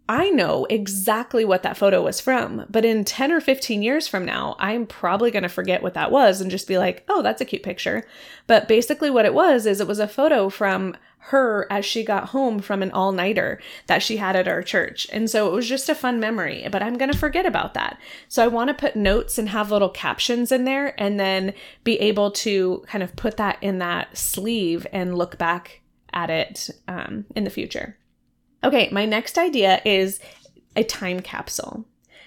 I 0.09 0.31
know 0.31 0.65
exactly 0.71 1.45
what 1.45 1.61
that 1.61 1.77
photo 1.77 2.01
was 2.01 2.19
from, 2.19 2.65
but 2.67 2.83
in 2.83 3.05
10 3.05 3.31
or 3.31 3.39
15 3.39 3.83
years 3.83 4.07
from 4.07 4.25
now, 4.25 4.55
I'm 4.57 4.87
probably 4.87 5.29
going 5.29 5.43
to 5.43 5.49
forget 5.49 5.83
what 5.83 5.93
that 5.93 6.09
was 6.09 6.41
and 6.41 6.49
just 6.49 6.67
be 6.67 6.79
like, 6.79 7.05
oh, 7.07 7.21
that's 7.21 7.41
a 7.41 7.45
cute 7.45 7.61
picture. 7.61 8.03
But 8.47 8.67
basically, 8.67 9.11
what 9.11 9.25
it 9.25 9.35
was 9.35 9.67
is 9.67 9.79
it 9.79 9.87
was 9.87 9.99
a 9.99 10.07
photo 10.07 10.49
from 10.49 10.97
her 11.19 11.67
as 11.69 11.85
she 11.85 12.03
got 12.03 12.29
home 12.29 12.57
from 12.57 12.81
an 12.81 12.89
all 12.89 13.11
nighter 13.11 13.61
that 13.85 14.01
she 14.01 14.17
had 14.17 14.35
at 14.35 14.47
our 14.47 14.63
church. 14.63 15.05
And 15.13 15.29
so 15.29 15.47
it 15.47 15.53
was 15.53 15.69
just 15.69 15.89
a 15.89 15.93
fun 15.93 16.19
memory, 16.19 16.67
but 16.71 16.81
I'm 16.81 16.97
going 16.97 17.11
to 17.11 17.17
forget 17.17 17.45
about 17.45 17.75
that. 17.75 17.99
So 18.27 18.43
I 18.43 18.47
want 18.47 18.69
to 18.69 18.73
put 18.73 18.95
notes 18.95 19.37
and 19.37 19.49
have 19.49 19.69
little 19.69 19.89
captions 19.89 20.51
in 20.51 20.63
there 20.63 20.99
and 20.99 21.19
then 21.19 21.53
be 21.83 21.99
able 21.99 22.31
to 22.31 22.83
kind 22.87 23.03
of 23.03 23.15
put 23.15 23.37
that 23.37 23.59
in 23.61 23.77
that 23.77 24.17
sleeve 24.17 24.87
and 24.91 25.15
look 25.15 25.37
back 25.37 25.81
at 26.13 26.31
it 26.31 26.71
um, 26.87 27.25
in 27.35 27.43
the 27.43 27.51
future. 27.51 27.95
Okay, 28.63 28.89
my 28.91 29.05
next 29.05 29.37
idea 29.37 29.81
is 29.85 30.19
a 30.75 30.83
time 30.83 31.21
capsule. 31.21 31.85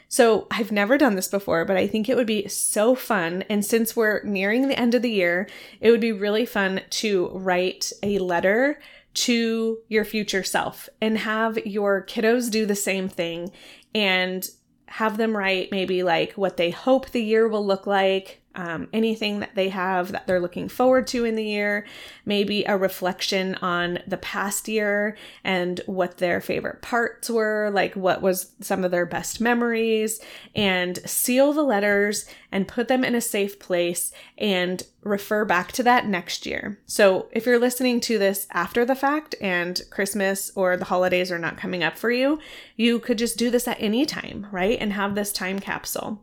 So 0.09 0.47
I've 0.51 0.71
never 0.71 0.99
done 0.99 1.15
this 1.15 1.29
before, 1.29 1.65
but 1.65 1.79
I 1.79 1.87
think 1.87 2.07
it 2.09 2.17
would 2.17 2.27
be 2.27 2.47
so 2.47 2.95
fun. 2.95 3.45
And 3.49 3.65
since 3.65 3.97
we're 3.97 4.23
nearing 4.25 4.69
the 4.69 4.79
end 4.79 4.95
of 4.95 5.01
the 5.01 5.11
year, 5.11 5.49
it 5.81 5.91
would 5.91 6.03
be 6.03 6.13
really 6.13 6.45
fun 6.45 6.83
to 6.91 7.29
write 7.29 7.91
a 8.03 8.19
letter 8.19 8.79
to 9.15 9.79
your 9.89 10.05
future 10.05 10.43
self 10.43 10.91
and 11.01 11.17
have 11.17 11.57
your 11.67 12.05
kiddos 12.05 12.51
do 12.51 12.67
the 12.67 12.75
same 12.75 13.09
thing 13.09 13.51
and 13.95 14.51
have 14.87 15.17
them 15.17 15.35
write 15.35 15.71
maybe 15.71 16.03
like 16.03 16.33
what 16.33 16.59
they 16.59 16.71
hope 16.71 17.09
the 17.11 17.23
year 17.23 17.49
will 17.49 17.65
look 17.65 17.87
like, 17.87 18.42
um, 18.55 18.89
anything 18.93 19.41
that 19.41 19.55
they 19.55 19.69
have 19.71 20.13
that 20.13 20.27
they're 20.27 20.41
looking 20.41 20.69
forward 20.69 21.07
to 21.09 21.25
in 21.25 21.37
the 21.37 21.45
year, 21.45 21.87
maybe 22.25 22.65
a 22.65 22.77
reflection 22.77 23.55
on 23.57 23.99
the 24.07 24.17
past 24.17 24.69
year 24.69 25.17
and 25.45 25.81
what 25.87 26.19
their 26.19 26.41
favorite 26.41 26.83
parts 26.83 27.31
were, 27.31 27.71
like 27.73 27.95
what 27.95 28.23
was 28.23 28.53
some 28.61 28.85
of 28.85 28.91
their 28.91 29.07
best 29.07 29.41
memories, 29.41 30.21
and 30.55 30.99
seal 31.09 31.53
the 31.53 31.63
letters 31.63 32.27
and 32.51 32.69
put 32.69 32.89
them 32.89 33.05
in 33.05 33.15
a 33.15 33.21
safe 33.21 33.59
place 33.59 34.13
and 34.37 34.83
refer 35.03 35.45
back 35.45 35.73
to 35.73 35.83
that 35.83 36.07
next 36.07 36.47
year. 36.47 36.79
So 36.87 37.29
if 37.33 37.47
you're 37.47 37.59
listening 37.59 38.01
to 38.01 38.19
this 38.19 38.47
after 38.53 38.85
the 38.85 38.95
fact 38.95 39.35
and 39.41 39.81
Christmas 39.91 40.53
or 40.55 40.77
the 40.77 40.85
holidays 40.85 41.33
are 41.33 41.39
not 41.39 41.57
coming 41.57 41.83
up 41.83 41.97
for 41.97 42.11
you, 42.11 42.39
you 42.77 42.99
could 42.99 43.19
just 43.19 43.39
do 43.39 43.51
this 43.51 43.67
at 43.67 43.81
any 43.81 44.07
time, 44.07 44.47
right? 44.53 44.79
And 44.81 44.93
have 44.93 45.15
this 45.15 45.33
time 45.33 45.59
capsule. 45.59 46.23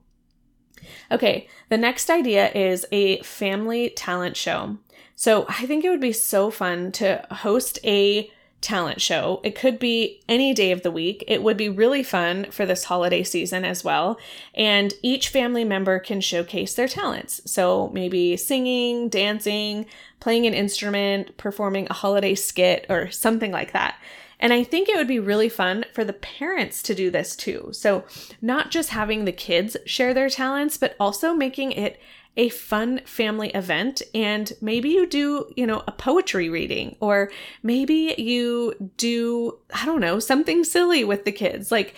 Okay, 1.11 1.47
the 1.69 1.77
next 1.77 2.09
idea 2.09 2.51
is 2.51 2.85
a 2.91 3.21
family 3.21 3.89
talent 3.91 4.37
show. 4.37 4.77
So 5.15 5.45
I 5.49 5.65
think 5.65 5.83
it 5.83 5.89
would 5.89 5.99
be 5.99 6.13
so 6.13 6.49
fun 6.49 6.91
to 6.93 7.25
host 7.29 7.79
a 7.83 8.31
talent 8.61 9.01
show. 9.01 9.39
It 9.43 9.55
could 9.55 9.79
be 9.79 10.21
any 10.27 10.53
day 10.53 10.71
of 10.71 10.81
the 10.81 10.91
week. 10.91 11.23
It 11.27 11.41
would 11.43 11.57
be 11.57 11.69
really 11.69 12.03
fun 12.03 12.47
for 12.51 12.65
this 12.65 12.85
holiday 12.85 13.23
season 13.23 13.63
as 13.63 13.83
well. 13.83 14.19
And 14.53 14.93
each 15.01 15.29
family 15.29 15.63
member 15.63 15.99
can 15.99 16.21
showcase 16.21 16.73
their 16.73 16.87
talents. 16.87 17.41
So 17.45 17.89
maybe 17.93 18.35
singing, 18.35 19.07
dancing, 19.09 19.85
playing 20.19 20.45
an 20.45 20.53
instrument, 20.53 21.37
performing 21.37 21.87
a 21.89 21.93
holiday 21.93 22.35
skit, 22.35 22.85
or 22.89 23.09
something 23.11 23.51
like 23.51 23.71
that. 23.71 23.97
And 24.39 24.53
I 24.53 24.63
think 24.63 24.87
it 24.87 24.95
would 24.95 25.07
be 25.07 25.19
really 25.19 25.49
fun 25.49 25.85
for 25.93 26.03
the 26.03 26.13
parents 26.13 26.81
to 26.83 26.95
do 26.95 27.11
this 27.11 27.35
too. 27.35 27.69
So, 27.73 28.05
not 28.41 28.71
just 28.71 28.89
having 28.89 29.25
the 29.25 29.31
kids 29.31 29.75
share 29.85 30.13
their 30.13 30.29
talents, 30.29 30.77
but 30.77 30.95
also 30.99 31.33
making 31.33 31.73
it 31.73 31.99
a 32.37 32.49
fun 32.49 33.01
family 33.05 33.49
event 33.49 34.01
and 34.13 34.53
maybe 34.61 34.89
you 34.89 35.05
do, 35.05 35.51
you 35.57 35.67
know, 35.67 35.83
a 35.87 35.91
poetry 35.91 36.49
reading 36.49 36.95
or 37.01 37.31
maybe 37.63 38.15
you 38.17 38.91
do, 38.95 39.59
I 39.73 39.85
don't 39.85 39.99
know, 39.99 40.19
something 40.19 40.63
silly 40.63 41.03
with 41.03 41.25
the 41.25 41.33
kids. 41.33 41.69
Like, 41.71 41.95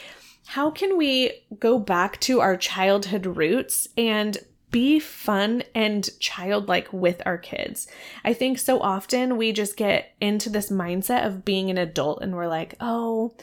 how 0.48 0.72
can 0.72 0.98
we 0.98 1.32
go 1.60 1.78
back 1.78 2.20
to 2.22 2.42
our 2.42 2.58
childhood 2.58 3.26
roots 3.26 3.88
and 3.96 4.38
be 4.72 5.00
fun 5.00 5.64
and 5.76 6.10
childlike 6.20 6.92
with 6.92 7.22
our 7.26 7.38
kids. 7.38 7.88
I 8.24 8.34
think 8.34 8.58
so 8.58 8.80
often 8.80 9.38
we 9.38 9.52
just 9.52 9.78
get 9.78 10.14
into 10.20 10.50
this 10.50 10.72
mindset 10.72 11.26
of 11.26 11.46
being 11.46 11.70
an 11.70 11.78
adult 11.78 12.22
and 12.22 12.36
we're 12.36 12.48
like, 12.48 12.76
oh, 12.80 13.34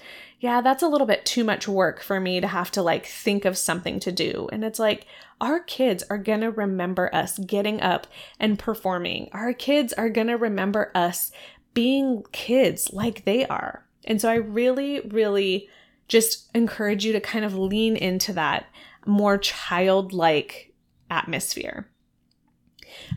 yeah, 0.40 0.60
that's 0.60 0.82
a 0.82 0.88
little 0.88 1.06
bit 1.06 1.26
too 1.26 1.44
much 1.44 1.68
work 1.68 2.00
for 2.00 2.20
me 2.20 2.40
to 2.40 2.46
have 2.46 2.70
to 2.72 2.82
like 2.82 3.06
think 3.06 3.44
of 3.44 3.58
something 3.58 4.00
to 4.00 4.12
do. 4.12 4.48
And 4.52 4.64
it's 4.64 4.78
like, 4.78 5.06
our 5.40 5.60
kids 5.60 6.02
are 6.10 6.18
going 6.18 6.40
to 6.40 6.50
remember 6.50 7.14
us 7.14 7.38
getting 7.38 7.80
up 7.80 8.06
and 8.40 8.58
performing. 8.58 9.28
Our 9.32 9.52
kids 9.52 9.92
are 9.92 10.08
going 10.08 10.26
to 10.28 10.36
remember 10.36 10.90
us 10.94 11.30
being 11.74 12.24
kids 12.32 12.92
like 12.92 13.24
they 13.24 13.46
are. 13.46 13.84
And 14.04 14.20
so 14.20 14.28
I 14.28 14.36
really, 14.36 15.00
really 15.00 15.68
just 16.08 16.48
encourage 16.54 17.04
you 17.04 17.12
to 17.12 17.20
kind 17.20 17.44
of 17.44 17.56
lean 17.56 17.96
into 17.96 18.32
that 18.32 18.66
more 19.06 19.38
childlike 19.38 20.67
atmosphere. 21.10 21.88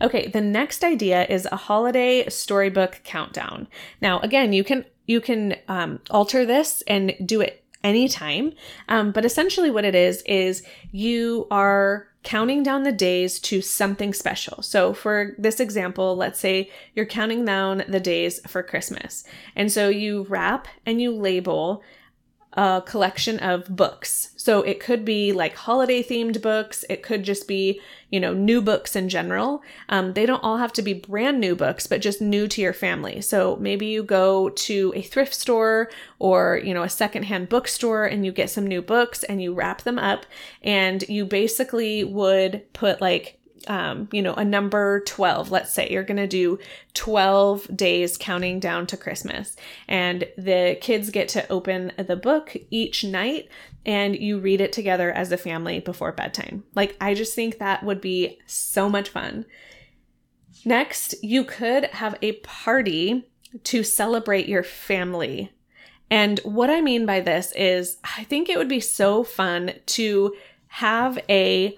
Okay, 0.02 0.28
the 0.28 0.42
next 0.42 0.84
idea 0.84 1.26
is 1.26 1.48
a 1.52 1.56
holiday 1.56 2.28
storybook 2.30 3.02
countdown. 3.04 3.68
Now, 4.02 4.20
again, 4.20 4.54
you 4.54 4.64
can 4.64 4.86
you 5.06 5.22
can 5.22 5.56
um, 5.68 6.00
alter 6.10 6.46
this 6.46 6.84
and 6.88 7.14
do 7.26 7.42
it 7.42 7.64
anytime, 7.84 8.54
um, 8.88 9.12
but 9.12 9.26
essentially, 9.26 9.72
what 9.72 9.86
it 9.86 9.96
is 9.96 10.22
is 10.24 10.64
you 10.92 11.48
are 11.52 12.08
counting 12.24 12.62
down 12.62 12.84
the 12.84 12.92
days 12.92 13.40
to 13.40 13.62
something 13.62 14.14
special. 14.14 14.62
So, 14.62 14.94
for 14.94 15.34
this 15.38 15.60
example, 15.60 16.16
let's 16.16 16.40
say 16.40 16.70
you're 16.94 17.06
counting 17.06 17.46
down 17.46 17.84
the 17.88 18.00
days 18.00 18.40
for 18.48 18.64
Christmas, 18.64 19.24
and 19.56 19.72
so 19.72 19.90
you 19.90 20.24
wrap 20.30 20.68
and 20.86 21.02
you 21.02 21.12
label 21.12 21.84
a 22.54 22.84
collection 22.86 23.40
of 23.40 23.76
books. 23.76 24.31
So 24.42 24.64
it 24.64 24.80
could 24.80 25.06
be 25.06 25.32
like 25.34 25.54
holiday 25.56 26.02
themed 26.02 26.42
books. 26.42 26.84
It 26.90 27.04
could 27.04 27.22
just 27.22 27.48
be, 27.48 27.80
you 28.10 28.20
know, 28.20 28.34
new 28.34 28.60
books 28.60 28.96
in 28.96 29.08
general. 29.08 29.62
Um, 29.88 30.14
they 30.14 30.26
don't 30.26 30.44
all 30.44 30.58
have 30.58 30.74
to 30.74 30.82
be 30.82 30.96
brand 30.96 31.40
new 31.40 31.56
books, 31.56 31.86
but 31.86 32.02
just 32.02 32.24
new 32.24 32.48
to 32.48 32.60
your 32.60 32.74
family. 32.74 33.22
So 33.22 33.56
maybe 33.58 33.86
you 33.86 34.02
go 34.02 34.50
to 34.50 34.94
a 34.96 35.04
thrift 35.04 35.36
store 35.36 35.92
or, 36.18 36.60
you 36.64 36.74
know, 36.74 36.82
a 36.82 36.90
secondhand 36.90 37.50
bookstore 37.50 38.06
and 38.06 38.26
you 38.26 38.32
get 38.32 38.50
some 38.50 38.66
new 38.66 38.82
books 38.82 39.22
and 39.26 39.44
you 39.44 39.54
wrap 39.54 39.84
them 39.84 40.00
up 40.00 40.26
and 40.64 41.08
you 41.08 41.24
basically 41.24 42.04
would 42.04 42.64
put 42.74 43.00
like 43.00 43.38
um, 43.68 44.10
you 44.12 44.22
know, 44.22 44.34
a 44.34 44.46
number 44.46 45.02
12. 45.02 45.52
Let's 45.52 45.74
say 45.74 45.90
you're 45.90 46.04
going 46.04 46.18
to 46.18 46.28
do 46.28 46.60
12 46.94 47.76
days 47.76 48.18
counting 48.18 48.60
down 48.60 48.88
to 48.88 48.98
Christmas. 48.98 49.56
And 49.88 50.26
the 50.38 50.78
kids 50.82 51.10
get 51.10 51.28
to 51.30 51.50
open 51.52 51.92
the 51.98 52.16
book 52.16 52.56
each 52.70 53.04
night 53.04 53.50
and 53.86 54.16
you 54.16 54.40
read 54.40 54.62
it 54.62 54.74
together 54.74 55.12
as 55.12 55.32
a 55.32 55.38
family 55.38 55.80
before 55.80 56.12
bedtime. 56.12 56.64
Like, 56.76 56.96
I 57.02 57.14
just 57.14 57.34
think 57.34 57.58
that 57.58 57.84
would 57.84 58.02
be 58.02 58.40
so 58.46 58.90
much 58.90 59.10
fun. 59.10 59.46
Next, 60.66 61.16
you 61.24 61.44
could 61.44 61.86
have 61.86 62.18
a 62.22 62.34
party 62.34 63.28
to 63.64 63.84
celebrate 63.84 64.48
your 64.48 64.64
family. 64.64 65.52
And 66.10 66.40
what 66.40 66.70
I 66.70 66.82
mean 66.82 67.06
by 67.06 67.22
this 67.22 67.52
is, 67.54 67.98
I 68.18 68.24
think 68.26 68.50
it 68.50 68.58
would 68.58 68.68
be 68.68 68.80
so 68.80 69.24
fun 69.24 69.74
to 69.88 70.36
have 70.68 71.20
a 71.30 71.78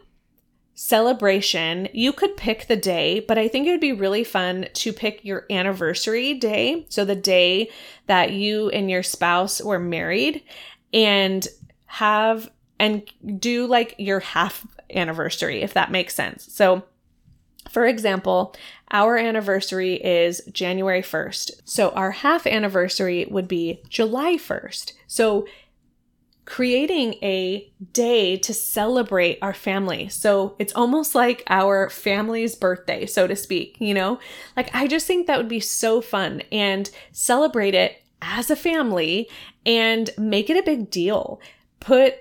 celebration, 0.75 1.88
you 1.94 2.12
could 2.12 2.36
pick 2.36 2.68
the 2.68 2.75
day, 2.75 3.20
but 3.20 3.38
I 3.38 3.48
think 3.48 3.68
it 3.68 3.72
would 3.72 3.80
be 3.80 3.94
really 3.94 4.24
fun 4.24 4.68
to 4.74 4.92
pick 4.94 5.24
your 5.24 5.46
anniversary 5.50 6.34
day. 6.34 6.86
So 6.89 7.06
the 7.06 7.15
day 7.15 7.70
that 8.08 8.32
you 8.32 8.70
and 8.70 8.89
your 8.89 9.03
spouse 9.03 9.62
were 9.62 9.80
married 9.80 10.44
and 10.92 11.48
have 11.86 12.50
and 12.80 13.03
do 13.39 13.68
like 13.68 13.96
your 13.98 14.20
half 14.20 14.65
anniversary, 14.94 15.62
if 15.62 15.74
that 15.74 15.92
makes 15.92 16.15
sense. 16.15 16.51
So, 16.51 16.84
for 17.70 17.86
example, 17.86 18.56
our 18.92 19.18
anniversary 19.18 19.96
is 19.96 20.42
January 20.51 21.01
1st. 21.01 21.51
So, 21.65 21.92
our 21.92 22.12
half 22.12 22.46
anniversary 22.46 23.25
would 23.30 23.48
be 23.48 23.82
July 23.89 24.36
1st. 24.36 24.94
So, 25.08 25.48
creating 26.46 27.14
a 27.22 27.72
day 27.94 28.38
to 28.38 28.54
celebrate 28.54 29.40
our 29.42 29.54
family. 29.54 30.10
So 30.10 30.56
it's 30.60 30.74
almost 30.74 31.16
like 31.16 31.44
our 31.48 31.90
family's 31.90 32.56
birthday, 32.56 33.06
so 33.06 33.28
to 33.28 33.36
speak, 33.36 33.78
you 33.80 33.94
know? 33.94 34.20
Like, 34.58 34.74
I 34.74 34.88
just 34.88 35.08
think 35.08 35.28
that 35.28 35.38
would 35.38 35.48
be 35.48 35.60
so 35.60 36.02
fun 36.02 36.42
and 36.52 36.90
celebrate 37.12 37.76
it 37.76 38.04
as 38.22 38.50
a 38.50 38.56
family 38.56 39.30
and 39.66 40.10
make 40.18 40.50
it 40.50 40.58
a 40.58 40.64
big 40.64 40.90
deal. 40.90 41.40
Put 41.80 42.16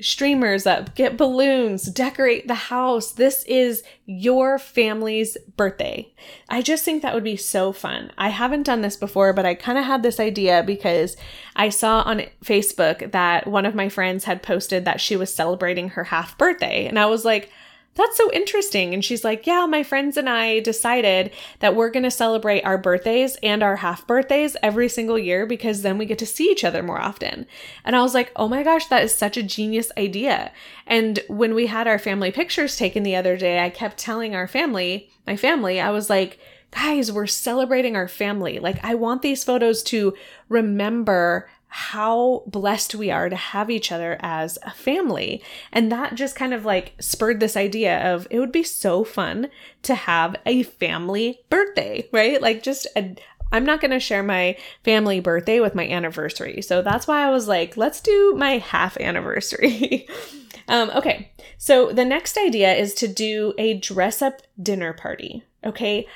streamers 0.00 0.66
up, 0.66 0.94
get 0.94 1.16
balloons, 1.16 1.84
decorate 1.84 2.46
the 2.46 2.54
house. 2.54 3.12
This 3.12 3.44
is 3.44 3.82
your 4.04 4.58
family's 4.58 5.36
birthday. 5.56 6.12
I 6.48 6.62
just 6.62 6.84
think 6.84 7.02
that 7.02 7.14
would 7.14 7.24
be 7.24 7.36
so 7.36 7.72
fun. 7.72 8.12
I 8.18 8.28
haven't 8.28 8.64
done 8.64 8.82
this 8.82 8.96
before, 8.96 9.32
but 9.32 9.46
I 9.46 9.54
kind 9.54 9.78
of 9.78 9.84
had 9.84 10.02
this 10.02 10.20
idea 10.20 10.62
because 10.62 11.16
I 11.54 11.70
saw 11.70 12.02
on 12.02 12.24
Facebook 12.44 13.12
that 13.12 13.46
one 13.46 13.64
of 13.64 13.74
my 13.74 13.88
friends 13.88 14.24
had 14.24 14.42
posted 14.42 14.84
that 14.84 15.00
she 15.00 15.16
was 15.16 15.34
celebrating 15.34 15.90
her 15.90 16.04
half 16.04 16.36
birthday. 16.36 16.86
And 16.86 16.98
I 16.98 17.06
was 17.06 17.24
like, 17.24 17.50
that's 17.96 18.16
so 18.16 18.30
interesting. 18.32 18.94
And 18.94 19.04
she's 19.04 19.24
like, 19.24 19.46
Yeah, 19.46 19.66
my 19.66 19.82
friends 19.82 20.16
and 20.16 20.28
I 20.28 20.60
decided 20.60 21.32
that 21.60 21.74
we're 21.74 21.90
going 21.90 22.02
to 22.04 22.10
celebrate 22.10 22.62
our 22.62 22.78
birthdays 22.78 23.36
and 23.42 23.62
our 23.62 23.76
half 23.76 24.06
birthdays 24.06 24.56
every 24.62 24.88
single 24.88 25.18
year 25.18 25.46
because 25.46 25.82
then 25.82 25.98
we 25.98 26.06
get 26.06 26.18
to 26.18 26.26
see 26.26 26.50
each 26.50 26.64
other 26.64 26.82
more 26.82 27.00
often. 27.00 27.46
And 27.84 27.96
I 27.96 28.02
was 28.02 28.14
like, 28.14 28.30
Oh 28.36 28.48
my 28.48 28.62
gosh, 28.62 28.86
that 28.86 29.02
is 29.02 29.14
such 29.14 29.36
a 29.36 29.42
genius 29.42 29.90
idea. 29.96 30.52
And 30.86 31.20
when 31.28 31.54
we 31.54 31.66
had 31.66 31.88
our 31.88 31.98
family 31.98 32.30
pictures 32.30 32.76
taken 32.76 33.02
the 33.02 33.16
other 33.16 33.36
day, 33.36 33.64
I 33.64 33.70
kept 33.70 33.98
telling 33.98 34.34
our 34.34 34.46
family, 34.46 35.10
my 35.26 35.36
family, 35.36 35.80
I 35.80 35.90
was 35.90 36.10
like, 36.10 36.38
Guys, 36.72 37.10
we're 37.10 37.26
celebrating 37.26 37.96
our 37.96 38.08
family. 38.08 38.58
Like, 38.58 38.84
I 38.84 38.94
want 38.94 39.22
these 39.22 39.44
photos 39.44 39.82
to 39.84 40.14
remember 40.48 41.48
how 41.68 42.42
blessed 42.46 42.94
we 42.94 43.10
are 43.10 43.28
to 43.28 43.36
have 43.36 43.70
each 43.70 43.92
other 43.92 44.16
as 44.20 44.58
a 44.62 44.70
family. 44.70 45.42
And 45.72 45.90
that 45.92 46.14
just 46.14 46.36
kind 46.36 46.54
of 46.54 46.64
like 46.64 46.94
spurred 47.00 47.40
this 47.40 47.56
idea 47.56 48.14
of 48.14 48.26
it 48.30 48.38
would 48.38 48.52
be 48.52 48.62
so 48.62 49.04
fun 49.04 49.48
to 49.82 49.94
have 49.94 50.36
a 50.46 50.62
family 50.62 51.40
birthday, 51.50 52.08
right? 52.12 52.40
Like 52.40 52.62
just 52.62 52.86
a, 52.96 53.16
I'm 53.52 53.64
not 53.64 53.80
going 53.80 53.90
to 53.90 54.00
share 54.00 54.22
my 54.22 54.56
family 54.84 55.20
birthday 55.20 55.60
with 55.60 55.74
my 55.74 55.86
anniversary. 55.86 56.62
So 56.62 56.82
that's 56.82 57.06
why 57.06 57.24
I 57.24 57.30
was 57.30 57.48
like, 57.48 57.76
let's 57.76 58.00
do 58.00 58.34
my 58.36 58.58
half 58.58 58.96
anniversary. 58.98 60.08
um, 60.68 60.90
okay. 60.90 61.32
So 61.58 61.92
the 61.92 62.04
next 62.04 62.38
idea 62.38 62.74
is 62.74 62.94
to 62.94 63.08
do 63.08 63.54
a 63.58 63.74
dress 63.74 64.22
up 64.22 64.42
dinner 64.60 64.92
party. 64.92 65.44
Okay. 65.64 66.06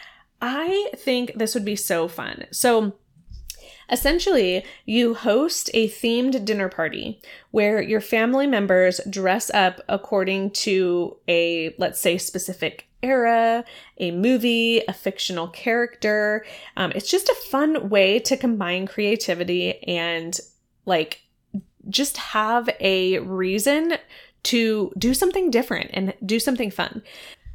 I 0.41 0.91
think 0.97 1.35
this 1.35 1.55
would 1.55 1.65
be 1.65 1.77
so 1.77 2.09
fun. 2.09 2.47
So 2.51 2.95
Essentially, 3.91 4.65
you 4.87 5.15
host 5.15 5.69
a 5.75 5.89
themed 5.89 6.45
dinner 6.45 6.69
party 6.69 7.21
where 7.51 7.83
your 7.83 8.01
family 8.01 8.47
members 8.47 9.01
dress 9.11 9.51
up 9.51 9.81
according 9.89 10.51
to 10.51 11.17
a, 11.27 11.75
let's 11.79 12.01
say, 12.01 12.17
specific 12.17 12.87
era, 13.03 13.65
a 13.99 14.11
movie, 14.13 14.81
a 14.87 14.93
fictional 14.93 15.49
character. 15.49 16.45
Um, 16.77 16.93
it's 16.95 17.11
just 17.11 17.29
a 17.29 17.43
fun 17.51 17.89
way 17.89 18.19
to 18.21 18.37
combine 18.37 18.87
creativity 18.87 19.83
and 19.89 20.39
like 20.87 21.23
just 21.89 22.17
have 22.19 22.69
a 22.79 23.19
reason 23.21 23.95
to 24.43 24.93
do 24.97 25.15
something 25.15 25.51
different 25.51 25.91
and 25.93 26.15
do 26.25 26.39
something 26.39 26.71
fun. 26.71 27.03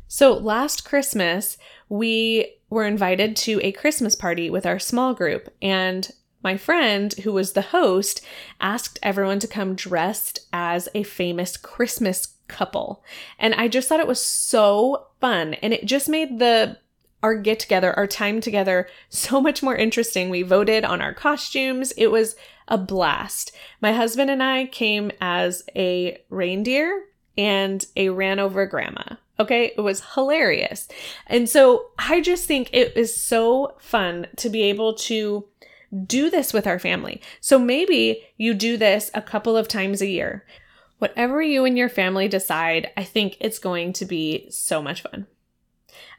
So 0.08 0.34
last 0.34 0.86
Christmas, 0.86 1.58
we 1.90 2.56
were 2.70 2.86
invited 2.86 3.36
to 3.36 3.60
a 3.64 3.72
Christmas 3.72 4.16
party 4.16 4.50
with 4.50 4.66
our 4.66 4.80
small 4.80 5.14
group, 5.14 5.50
and 5.62 6.12
my 6.46 6.56
friend, 6.56 7.12
who 7.24 7.34
was 7.34 7.52
the 7.52 7.62
host, 7.62 8.22
asked 8.62 9.00
everyone 9.04 9.40
to 9.40 9.48
come 9.48 9.76
dressed 9.76 10.48
as 10.54 10.88
a 10.94 11.04
famous 11.04 11.58
Christmas 11.58 12.36
couple. 12.48 13.04
And 13.40 13.56
I 13.56 13.68
just 13.68 13.90
thought 13.90 14.00
it 14.00 14.08
was 14.08 14.22
so 14.22 15.08
fun. 15.20 15.56
And 15.56 15.74
it 15.74 15.86
just 15.86 16.08
made 16.08 16.40
the 16.40 16.78
our 17.24 17.34
get 17.36 17.60
together, 17.60 17.92
our 17.98 18.06
time 18.06 18.40
together, 18.40 18.88
so 19.10 19.42
much 19.42 19.64
more 19.64 19.76
interesting. 19.76 20.30
We 20.30 20.44
voted 20.44 20.86
on 20.86 21.02
our 21.02 21.14
costumes. 21.14 21.92
It 21.98 22.12
was 22.12 22.36
a 22.68 22.78
blast. 22.78 23.52
My 23.82 23.94
husband 23.94 24.30
and 24.30 24.44
I 24.44 24.68
came 24.68 25.12
as 25.20 25.64
a 25.76 26.22
reindeer 26.30 27.06
and 27.36 27.84
a 27.96 28.10
ran 28.10 28.38
over 28.38 28.68
grandma. 28.68 29.16
Okay, 29.40 29.74
it 29.76 29.82
was 29.82 30.14
hilarious. 30.14 30.88
And 31.26 31.50
so 31.50 31.88
I 31.98 32.22
just 32.22 32.46
think 32.46 32.70
it 32.72 32.96
is 32.96 33.20
so 33.20 33.74
fun 33.80 34.28
to 34.38 34.50
be 34.50 34.62
able 34.62 34.94
to 34.94 35.46
do 36.06 36.30
this 36.30 36.54
with 36.54 36.68
our 36.68 36.80
family. 36.80 37.22
So 37.42 37.60
maybe 37.60 38.24
you 38.38 38.54
do 38.54 38.78
this 38.78 39.12
a 39.14 39.22
couple 39.22 39.56
of 39.58 39.68
times 39.68 40.02
a 40.02 40.08
year. 40.08 40.46
Whatever 41.00 41.42
you 41.42 41.66
and 41.66 41.78
your 41.78 41.90
family 41.90 42.28
decide, 42.28 42.90
I 42.96 43.04
think 43.04 43.38
it's 43.40 43.60
going 43.60 43.94
to 43.94 44.06
be 44.06 44.50
so 44.50 44.82
much 44.82 45.02
fun. 45.02 45.28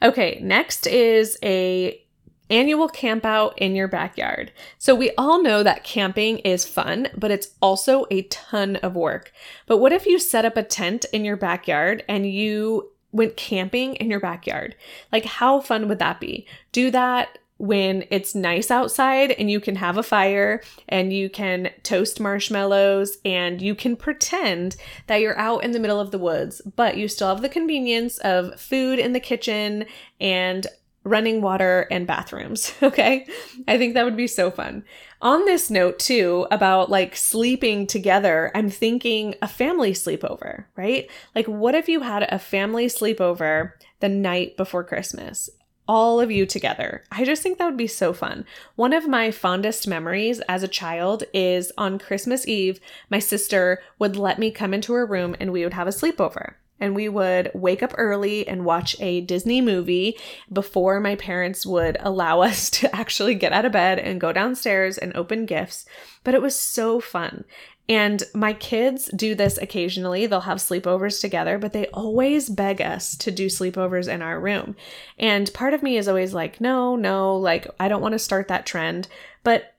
Okay, 0.02 0.38
next 0.42 0.86
is 0.86 1.38
a 1.42 2.02
annual 2.48 2.88
camp 2.88 3.24
out 3.24 3.58
in 3.58 3.74
your 3.74 3.88
backyard. 3.88 4.52
So 4.78 4.94
we 4.94 5.10
all 5.18 5.42
know 5.42 5.62
that 5.62 5.84
camping 5.84 6.38
is 6.38 6.64
fun, 6.64 7.08
but 7.16 7.30
it's 7.30 7.50
also 7.60 8.06
a 8.10 8.22
ton 8.22 8.76
of 8.76 8.94
work. 8.94 9.32
But 9.66 9.78
what 9.78 9.92
if 9.92 10.06
you 10.06 10.18
set 10.18 10.44
up 10.44 10.56
a 10.56 10.62
tent 10.62 11.06
in 11.12 11.24
your 11.24 11.36
backyard 11.36 12.04
and 12.08 12.30
you 12.30 12.92
went 13.12 13.36
camping 13.36 13.96
in 13.96 14.10
your 14.10 14.20
backyard? 14.20 14.76
Like 15.10 15.24
how 15.24 15.60
fun 15.60 15.88
would 15.88 15.98
that 15.98 16.20
be? 16.20 16.46
Do 16.72 16.90
that 16.90 17.38
when 17.58 18.04
it's 18.10 18.34
nice 18.34 18.70
outside 18.70 19.30
and 19.32 19.50
you 19.50 19.60
can 19.60 19.76
have 19.76 19.96
a 19.96 20.02
fire 20.02 20.62
and 20.88 21.12
you 21.12 21.30
can 21.30 21.70
toast 21.82 22.20
marshmallows 22.20 23.18
and 23.24 23.62
you 23.62 23.74
can 23.74 23.96
pretend 23.96 24.76
that 25.06 25.20
you're 25.20 25.38
out 25.38 25.64
in 25.64 25.70
the 25.70 25.80
middle 25.80 26.00
of 26.00 26.10
the 26.10 26.18
woods, 26.18 26.60
but 26.76 26.96
you 26.96 27.08
still 27.08 27.28
have 27.28 27.42
the 27.42 27.48
convenience 27.48 28.18
of 28.18 28.60
food 28.60 28.98
in 28.98 29.12
the 29.12 29.20
kitchen 29.20 29.86
and 30.20 30.66
running 31.06 31.40
water 31.40 31.86
and 31.90 32.06
bathrooms. 32.06 32.74
Okay. 32.82 33.26
I 33.66 33.78
think 33.78 33.94
that 33.94 34.04
would 34.04 34.16
be 34.16 34.26
so 34.26 34.50
fun. 34.50 34.84
On 35.20 35.44
this 35.44 35.70
note, 35.70 35.98
too, 35.98 36.46
about 36.50 36.90
like 36.90 37.16
sleeping 37.16 37.86
together, 37.86 38.50
I'm 38.54 38.70
thinking 38.70 39.34
a 39.42 39.48
family 39.48 39.92
sleepover, 39.92 40.64
right? 40.76 41.10
Like, 41.34 41.46
what 41.46 41.74
if 41.74 41.88
you 41.88 42.00
had 42.00 42.24
a 42.24 42.38
family 42.38 42.86
sleepover 42.86 43.72
the 44.00 44.08
night 44.08 44.56
before 44.56 44.84
Christmas? 44.84 45.50
All 45.88 46.20
of 46.20 46.30
you 46.30 46.46
together. 46.46 47.02
I 47.10 47.24
just 47.24 47.42
think 47.42 47.58
that 47.58 47.66
would 47.66 47.76
be 47.76 47.86
so 47.86 48.12
fun. 48.12 48.44
One 48.74 48.92
of 48.92 49.08
my 49.08 49.30
fondest 49.30 49.86
memories 49.86 50.40
as 50.48 50.62
a 50.62 50.68
child 50.68 51.24
is 51.32 51.72
on 51.78 51.98
Christmas 51.98 52.46
Eve, 52.46 52.80
my 53.10 53.18
sister 53.18 53.82
would 53.98 54.16
let 54.16 54.38
me 54.38 54.50
come 54.50 54.74
into 54.74 54.92
her 54.92 55.06
room 55.06 55.36
and 55.38 55.52
we 55.52 55.64
would 55.64 55.74
have 55.74 55.88
a 55.88 55.90
sleepover. 55.90 56.54
And 56.78 56.94
we 56.94 57.08
would 57.08 57.50
wake 57.54 57.82
up 57.82 57.94
early 57.96 58.46
and 58.46 58.64
watch 58.64 58.96
a 59.00 59.20
Disney 59.22 59.60
movie 59.60 60.18
before 60.52 61.00
my 61.00 61.16
parents 61.16 61.64
would 61.64 61.96
allow 62.00 62.40
us 62.42 62.70
to 62.70 62.94
actually 62.94 63.34
get 63.34 63.52
out 63.52 63.64
of 63.64 63.72
bed 63.72 63.98
and 63.98 64.20
go 64.20 64.32
downstairs 64.32 64.98
and 64.98 65.14
open 65.16 65.46
gifts. 65.46 65.86
But 66.24 66.34
it 66.34 66.42
was 66.42 66.58
so 66.58 67.00
fun. 67.00 67.44
And 67.88 68.24
my 68.34 68.52
kids 68.52 69.08
do 69.14 69.34
this 69.34 69.58
occasionally. 69.58 70.26
They'll 70.26 70.40
have 70.40 70.58
sleepovers 70.58 71.20
together, 71.20 71.56
but 71.56 71.72
they 71.72 71.86
always 71.88 72.48
beg 72.48 72.82
us 72.82 73.16
to 73.18 73.30
do 73.30 73.46
sleepovers 73.46 74.12
in 74.12 74.22
our 74.22 74.40
room. 74.40 74.74
And 75.18 75.52
part 75.54 75.72
of 75.72 75.84
me 75.84 75.96
is 75.96 76.08
always 76.08 76.34
like, 76.34 76.60
no, 76.60 76.96
no, 76.96 77.36
like, 77.36 77.68
I 77.78 77.86
don't 77.86 78.02
want 78.02 78.14
to 78.14 78.18
start 78.18 78.48
that 78.48 78.66
trend. 78.66 79.06
But 79.44 79.74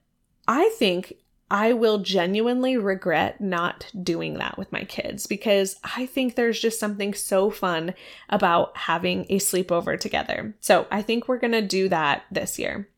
I 0.46 0.70
think 0.78 1.14
I 1.50 1.72
will 1.72 1.98
genuinely 1.98 2.76
regret 2.76 3.40
not 3.40 3.90
doing 4.02 4.34
that 4.34 4.58
with 4.58 4.70
my 4.70 4.84
kids 4.84 5.26
because 5.26 5.76
I 5.82 6.06
think 6.06 6.34
there's 6.34 6.60
just 6.60 6.78
something 6.78 7.14
so 7.14 7.50
fun 7.50 7.94
about 8.28 8.76
having 8.76 9.24
a 9.30 9.38
sleepover 9.38 9.98
together. 9.98 10.54
So 10.60 10.86
I 10.90 11.02
think 11.02 11.26
we're 11.26 11.38
going 11.38 11.52
to 11.52 11.62
do 11.62 11.88
that 11.88 12.24
this 12.30 12.58
year. 12.58 12.88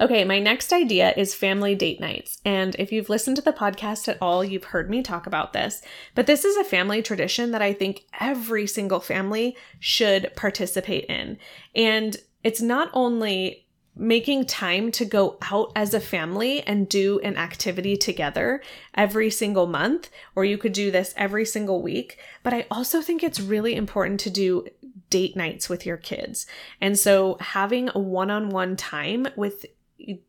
Okay, 0.00 0.24
my 0.24 0.38
next 0.38 0.72
idea 0.72 1.12
is 1.16 1.34
family 1.34 1.74
date 1.74 2.00
nights. 2.00 2.38
And 2.44 2.74
if 2.78 2.92
you've 2.92 3.10
listened 3.10 3.36
to 3.36 3.42
the 3.42 3.52
podcast 3.52 4.08
at 4.08 4.18
all, 4.20 4.44
you've 4.44 4.64
heard 4.64 4.90
me 4.90 5.02
talk 5.02 5.26
about 5.26 5.52
this. 5.52 5.82
But 6.14 6.26
this 6.26 6.44
is 6.44 6.56
a 6.56 6.64
family 6.64 7.02
tradition 7.02 7.50
that 7.50 7.62
I 7.62 7.72
think 7.72 8.04
every 8.18 8.66
single 8.66 9.00
family 9.00 9.56
should 9.78 10.32
participate 10.36 11.04
in. 11.06 11.38
And 11.74 12.16
it's 12.42 12.62
not 12.62 12.90
only 12.94 13.66
making 13.98 14.46
time 14.46 14.92
to 14.92 15.04
go 15.04 15.36
out 15.50 15.72
as 15.74 15.92
a 15.92 16.00
family 16.00 16.62
and 16.62 16.88
do 16.88 17.18
an 17.20 17.36
activity 17.36 17.96
together 17.96 18.62
every 18.94 19.30
single 19.30 19.66
month, 19.66 20.08
or 20.36 20.44
you 20.44 20.56
could 20.56 20.72
do 20.72 20.90
this 20.90 21.12
every 21.16 21.44
single 21.44 21.82
week. 21.82 22.18
But 22.42 22.54
I 22.54 22.66
also 22.70 23.02
think 23.02 23.22
it's 23.22 23.40
really 23.40 23.74
important 23.74 24.20
to 24.20 24.30
do 24.30 24.66
date 25.10 25.36
nights 25.36 25.68
with 25.68 25.84
your 25.84 25.96
kids. 25.96 26.46
And 26.80 26.98
so 26.98 27.36
having 27.40 27.90
a 27.94 27.98
one 27.98 28.30
on 28.30 28.50
one 28.50 28.76
time 28.76 29.26
with 29.36 29.66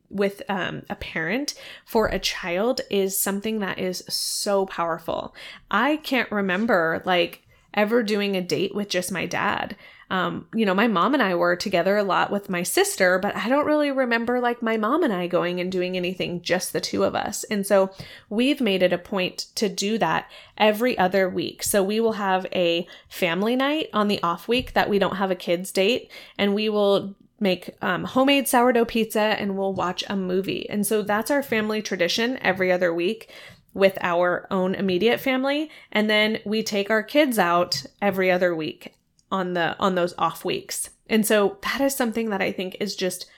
with 0.09 0.41
um, 0.49 0.81
a 0.89 0.95
parent 0.95 1.53
for 1.85 2.07
a 2.07 2.17
child 2.17 2.81
is 2.89 3.15
something 3.15 3.59
that 3.59 3.77
is 3.77 4.03
so 4.09 4.65
powerful. 4.65 5.35
I 5.69 5.97
can't 5.97 6.31
remember 6.31 7.03
like 7.05 7.43
ever 7.75 8.01
doing 8.01 8.35
a 8.35 8.41
date 8.41 8.73
with 8.73 8.89
just 8.89 9.11
my 9.11 9.27
dad. 9.27 9.75
Um, 10.09 10.47
you 10.55 10.65
know, 10.65 10.73
my 10.73 10.87
mom 10.87 11.13
and 11.13 11.21
I 11.21 11.35
were 11.35 11.55
together 11.55 11.97
a 11.97 12.03
lot 12.03 12.31
with 12.31 12.49
my 12.49 12.63
sister, 12.63 13.19
but 13.19 13.35
I 13.35 13.47
don't 13.47 13.65
really 13.65 13.91
remember 13.91 14.39
like 14.39 14.61
my 14.61 14.77
mom 14.77 15.03
and 15.03 15.13
I 15.13 15.27
going 15.27 15.59
and 15.59 15.71
doing 15.71 15.95
anything, 15.95 16.41
just 16.41 16.73
the 16.73 16.81
two 16.81 17.03
of 17.03 17.15
us. 17.15 17.43
And 17.45 17.65
so 17.65 17.91
we've 18.29 18.59
made 18.59 18.81
it 18.81 18.93
a 18.93 18.97
point 18.97 19.47
to 19.55 19.69
do 19.69 19.97
that 19.99 20.29
every 20.57 20.97
other 20.97 21.29
week. 21.29 21.61
So 21.63 21.83
we 21.83 21.99
will 21.99 22.13
have 22.13 22.47
a 22.53 22.87
family 23.07 23.55
night 23.55 23.89
on 23.93 24.07
the 24.07 24.21
off 24.23 24.47
week 24.47 24.73
that 24.73 24.89
we 24.89 24.99
don't 24.99 25.17
have 25.17 25.31
a 25.31 25.35
kids' 25.35 25.71
date, 25.71 26.11
and 26.37 26.55
we 26.55 26.69
will 26.69 27.15
make 27.39 27.75
um, 27.81 28.03
homemade 28.03 28.47
sourdough 28.47 28.85
pizza 28.85 29.21
and 29.21 29.57
we'll 29.57 29.73
watch 29.73 30.03
a 30.09 30.15
movie. 30.15 30.69
And 30.69 30.85
so 30.85 31.01
that's 31.01 31.31
our 31.31 31.43
family 31.43 31.81
tradition 31.81 32.37
every 32.41 32.71
other 32.71 32.93
week 32.93 33.31
with 33.73 33.97
our 34.01 34.47
own 34.49 34.75
immediate 34.75 35.19
family 35.19 35.69
and 35.91 36.09
then 36.09 36.39
we 36.43 36.63
take 36.63 36.89
our 36.89 37.03
kids 37.03 37.37
out 37.37 37.85
every 38.01 38.31
other 38.31 38.55
week 38.55 38.93
on 39.31 39.53
the 39.53 39.77
on 39.79 39.95
those 39.95 40.13
off 40.17 40.43
weeks. 40.43 40.89
And 41.07 41.25
so 41.25 41.57
that 41.63 41.81
is 41.81 41.95
something 41.95 42.29
that 42.29 42.41
I 42.41 42.51
think 42.51 42.77
is 42.79 42.95
just 42.95 43.29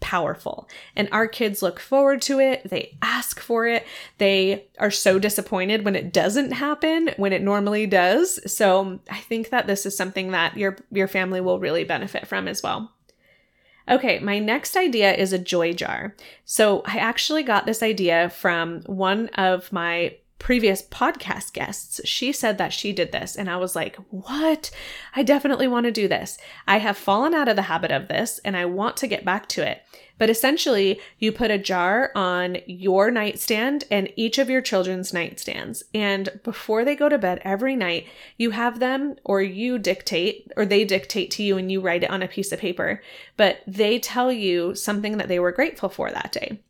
powerful. 0.00 0.68
And 0.94 1.08
our 1.10 1.26
kids 1.26 1.62
look 1.62 1.80
forward 1.80 2.20
to 2.22 2.38
it. 2.38 2.68
They 2.68 2.96
ask 3.02 3.40
for 3.40 3.66
it. 3.66 3.86
They 4.18 4.68
are 4.78 4.90
so 4.90 5.18
disappointed 5.18 5.84
when 5.84 5.96
it 5.96 6.12
doesn't 6.12 6.52
happen 6.52 7.10
when 7.16 7.32
it 7.32 7.42
normally 7.42 7.86
does. 7.86 8.38
So 8.52 9.00
I 9.10 9.18
think 9.18 9.50
that 9.50 9.66
this 9.66 9.86
is 9.86 9.96
something 9.96 10.32
that 10.32 10.56
your 10.56 10.76
your 10.90 11.08
family 11.08 11.40
will 11.40 11.58
really 11.58 11.84
benefit 11.84 12.26
from 12.26 12.48
as 12.48 12.62
well. 12.62 12.92
Okay, 13.88 14.18
my 14.18 14.40
next 14.40 14.76
idea 14.76 15.14
is 15.14 15.32
a 15.32 15.38
joy 15.38 15.72
jar. 15.72 16.16
So 16.44 16.82
I 16.86 16.98
actually 16.98 17.44
got 17.44 17.66
this 17.66 17.82
idea 17.82 18.30
from 18.30 18.82
one 18.82 19.28
of 19.30 19.72
my 19.72 20.16
previous 20.38 20.82
podcast 20.82 21.52
guests. 21.52 22.00
She 22.04 22.32
said 22.32 22.58
that 22.58 22.72
she 22.72 22.92
did 22.92 23.12
this, 23.12 23.36
and 23.36 23.48
I 23.48 23.56
was 23.56 23.74
like, 23.74 23.96
What? 24.10 24.70
I 25.14 25.22
definitely 25.22 25.68
want 25.68 25.84
to 25.84 25.92
do 25.92 26.08
this. 26.08 26.38
I 26.66 26.78
have 26.78 26.96
fallen 26.96 27.34
out 27.34 27.48
of 27.48 27.56
the 27.56 27.62
habit 27.62 27.90
of 27.90 28.08
this, 28.08 28.38
and 28.44 28.56
I 28.56 28.64
want 28.66 28.96
to 28.98 29.06
get 29.06 29.24
back 29.24 29.48
to 29.50 29.68
it. 29.68 29.82
But 30.18 30.30
essentially, 30.30 31.00
you 31.18 31.30
put 31.30 31.50
a 31.50 31.58
jar 31.58 32.10
on 32.14 32.58
your 32.66 33.10
nightstand 33.10 33.84
and 33.90 34.10
each 34.16 34.38
of 34.38 34.48
your 34.48 34.62
children's 34.62 35.12
nightstands. 35.12 35.82
And 35.94 36.40
before 36.42 36.84
they 36.84 36.96
go 36.96 37.08
to 37.08 37.18
bed 37.18 37.42
every 37.44 37.76
night, 37.76 38.06
you 38.38 38.52
have 38.52 38.78
them 38.78 39.16
or 39.24 39.42
you 39.42 39.78
dictate, 39.78 40.50
or 40.56 40.64
they 40.64 40.84
dictate 40.84 41.30
to 41.32 41.42
you 41.42 41.58
and 41.58 41.70
you 41.70 41.80
write 41.80 42.02
it 42.02 42.10
on 42.10 42.22
a 42.22 42.28
piece 42.28 42.52
of 42.52 42.60
paper. 42.60 43.02
But 43.36 43.58
they 43.66 43.98
tell 43.98 44.32
you 44.32 44.74
something 44.74 45.18
that 45.18 45.28
they 45.28 45.38
were 45.38 45.52
grateful 45.52 45.90
for 45.90 46.10
that 46.10 46.32
day. 46.32 46.60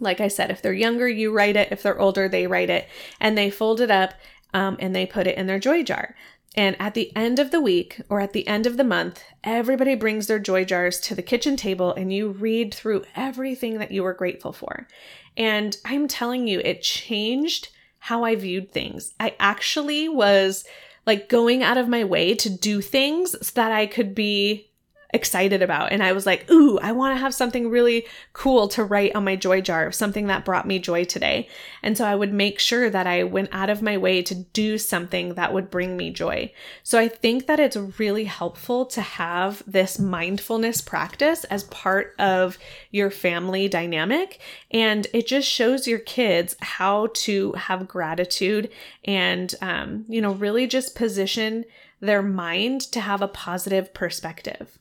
Like 0.00 0.20
I 0.20 0.28
said, 0.28 0.50
if 0.50 0.62
they're 0.62 0.72
younger, 0.72 1.08
you 1.08 1.32
write 1.32 1.56
it. 1.56 1.68
If 1.70 1.82
they're 1.82 2.00
older, 2.00 2.28
they 2.28 2.46
write 2.46 2.70
it. 2.70 2.88
And 3.20 3.36
they 3.36 3.50
fold 3.50 3.80
it 3.80 3.90
up 3.90 4.14
um, 4.52 4.76
and 4.80 4.94
they 4.94 5.06
put 5.06 5.26
it 5.26 5.38
in 5.38 5.46
their 5.46 5.58
joy 5.58 5.82
jar. 5.82 6.16
And 6.56 6.74
at 6.80 6.94
the 6.94 7.14
end 7.14 7.38
of 7.38 7.52
the 7.52 7.60
week 7.60 8.00
or 8.08 8.20
at 8.20 8.32
the 8.32 8.46
end 8.48 8.66
of 8.66 8.76
the 8.76 8.84
month, 8.84 9.22
everybody 9.44 9.94
brings 9.94 10.26
their 10.26 10.40
joy 10.40 10.64
jars 10.64 10.98
to 11.00 11.14
the 11.14 11.22
kitchen 11.22 11.56
table 11.56 11.94
and 11.94 12.12
you 12.12 12.30
read 12.30 12.74
through 12.74 13.04
everything 13.14 13.78
that 13.78 13.92
you 13.92 14.02
were 14.02 14.14
grateful 14.14 14.52
for. 14.52 14.88
And 15.36 15.76
I'm 15.84 16.08
telling 16.08 16.48
you, 16.48 16.60
it 16.64 16.82
changed 16.82 17.68
how 18.00 18.24
I 18.24 18.34
viewed 18.34 18.72
things. 18.72 19.14
I 19.20 19.36
actually 19.38 20.08
was 20.08 20.64
like 21.06 21.28
going 21.28 21.62
out 21.62 21.78
of 21.78 21.88
my 21.88 22.02
way 22.02 22.34
to 22.34 22.50
do 22.50 22.80
things 22.80 23.32
so 23.46 23.52
that 23.54 23.72
I 23.72 23.86
could 23.86 24.14
be 24.14 24.69
excited 25.12 25.62
about. 25.62 25.92
And 25.92 26.02
I 26.02 26.12
was 26.12 26.26
like, 26.26 26.50
ooh, 26.50 26.78
I 26.78 26.92
want 26.92 27.16
to 27.16 27.20
have 27.20 27.34
something 27.34 27.70
really 27.70 28.06
cool 28.32 28.68
to 28.68 28.84
write 28.84 29.14
on 29.14 29.24
my 29.24 29.36
joy 29.36 29.60
jar, 29.60 29.90
something 29.92 30.26
that 30.26 30.44
brought 30.44 30.66
me 30.66 30.78
joy 30.78 31.04
today. 31.04 31.48
And 31.82 31.96
so 31.96 32.04
I 32.04 32.14
would 32.14 32.32
make 32.32 32.58
sure 32.58 32.90
that 32.90 33.06
I 33.06 33.24
went 33.24 33.50
out 33.52 33.70
of 33.70 33.82
my 33.82 33.96
way 33.96 34.22
to 34.22 34.34
do 34.34 34.78
something 34.78 35.34
that 35.34 35.52
would 35.52 35.70
bring 35.70 35.96
me 35.96 36.10
joy. 36.10 36.52
So 36.82 36.98
I 36.98 37.08
think 37.08 37.46
that 37.46 37.60
it's 37.60 37.76
really 37.76 38.24
helpful 38.24 38.86
to 38.86 39.00
have 39.00 39.62
this 39.66 39.98
mindfulness 39.98 40.80
practice 40.80 41.44
as 41.44 41.64
part 41.64 42.14
of 42.18 42.58
your 42.90 43.10
family 43.10 43.68
dynamic. 43.68 44.40
And 44.70 45.06
it 45.12 45.26
just 45.26 45.48
shows 45.48 45.86
your 45.86 45.98
kids 45.98 46.56
how 46.60 47.08
to 47.14 47.52
have 47.52 47.88
gratitude 47.88 48.70
and, 49.04 49.54
um, 49.60 50.04
you 50.08 50.20
know, 50.20 50.32
really 50.32 50.66
just 50.66 50.94
position 50.94 51.64
their 52.00 52.22
mind 52.22 52.80
to 52.80 53.00
have 53.00 53.22
a 53.22 53.28
positive 53.28 53.92
perspective. 53.92 54.79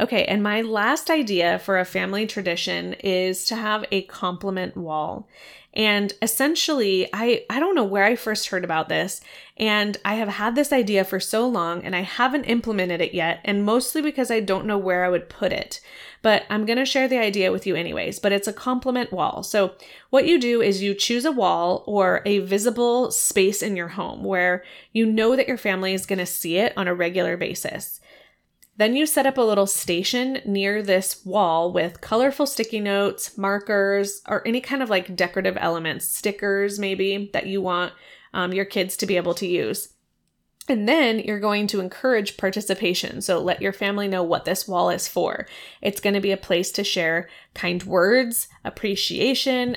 Okay, 0.00 0.24
and 0.26 0.42
my 0.42 0.60
last 0.60 1.10
idea 1.10 1.58
for 1.58 1.78
a 1.78 1.84
family 1.84 2.26
tradition 2.26 2.92
is 2.94 3.44
to 3.46 3.56
have 3.56 3.84
a 3.90 4.02
compliment 4.02 4.76
wall. 4.76 5.28
And 5.74 6.12
essentially, 6.22 7.08
I, 7.12 7.44
I 7.50 7.60
don't 7.60 7.74
know 7.74 7.84
where 7.84 8.04
I 8.04 8.16
first 8.16 8.48
heard 8.48 8.64
about 8.64 8.88
this, 8.88 9.20
and 9.56 9.96
I 10.04 10.14
have 10.14 10.28
had 10.28 10.54
this 10.54 10.72
idea 10.72 11.04
for 11.04 11.20
so 11.20 11.46
long 11.46 11.84
and 11.84 11.94
I 11.94 12.00
haven't 12.00 12.44
implemented 12.44 13.00
it 13.00 13.12
yet, 13.12 13.40
and 13.44 13.64
mostly 13.64 14.00
because 14.00 14.30
I 14.30 14.40
don't 14.40 14.66
know 14.66 14.78
where 14.78 15.04
I 15.04 15.08
would 15.08 15.28
put 15.28 15.52
it. 15.52 15.80
But 16.22 16.44
I'm 16.50 16.64
to 16.78 16.84
share 16.84 17.06
the 17.06 17.18
idea 17.18 17.52
with 17.52 17.66
you 17.66 17.76
anyways, 17.76 18.18
but 18.18 18.32
it's 18.32 18.48
a 18.48 18.52
compliment 18.52 19.12
wall. 19.12 19.42
So, 19.42 19.74
what 20.10 20.26
you 20.26 20.40
do 20.40 20.60
is 20.60 20.82
you 20.82 20.94
choose 20.94 21.24
a 21.24 21.32
wall 21.32 21.84
or 21.86 22.22
a 22.24 22.40
visible 22.40 23.12
space 23.12 23.62
in 23.62 23.76
your 23.76 23.88
home 23.88 24.24
where 24.24 24.64
you 24.92 25.06
know 25.06 25.36
that 25.36 25.46
your 25.48 25.58
family 25.58 25.92
is 25.92 26.06
to 26.18 26.26
see 26.26 26.56
it 26.56 26.72
on 26.76 26.88
a 26.88 26.94
regular 26.94 27.36
basis. 27.36 28.00
Then 28.78 28.94
you 28.94 29.06
set 29.06 29.26
up 29.26 29.36
a 29.38 29.42
little 29.42 29.66
station 29.66 30.40
near 30.46 30.82
this 30.82 31.24
wall 31.26 31.72
with 31.72 32.00
colorful 32.00 32.46
sticky 32.46 32.78
notes, 32.78 33.36
markers, 33.36 34.22
or 34.28 34.46
any 34.46 34.60
kind 34.60 34.84
of 34.84 34.88
like 34.88 35.16
decorative 35.16 35.58
elements, 35.60 36.06
stickers 36.06 36.78
maybe 36.78 37.28
that 37.32 37.46
you 37.46 37.60
want 37.60 37.92
um, 38.32 38.52
your 38.52 38.64
kids 38.64 38.96
to 38.98 39.06
be 39.06 39.16
able 39.16 39.34
to 39.34 39.48
use. 39.48 39.88
And 40.68 40.86
then 40.86 41.20
you're 41.20 41.40
going 41.40 41.66
to 41.68 41.80
encourage 41.80 42.36
participation. 42.36 43.22
So 43.22 43.40
let 43.40 43.62
your 43.62 43.72
family 43.72 44.06
know 44.06 44.22
what 44.22 44.44
this 44.44 44.68
wall 44.68 44.90
is 44.90 45.08
for. 45.08 45.46
It's 45.80 46.00
going 46.00 46.14
to 46.14 46.20
be 46.20 46.30
a 46.30 46.36
place 46.36 46.70
to 46.72 46.84
share 46.84 47.28
kind 47.54 47.82
words, 47.84 48.48
appreciation, 48.64 49.76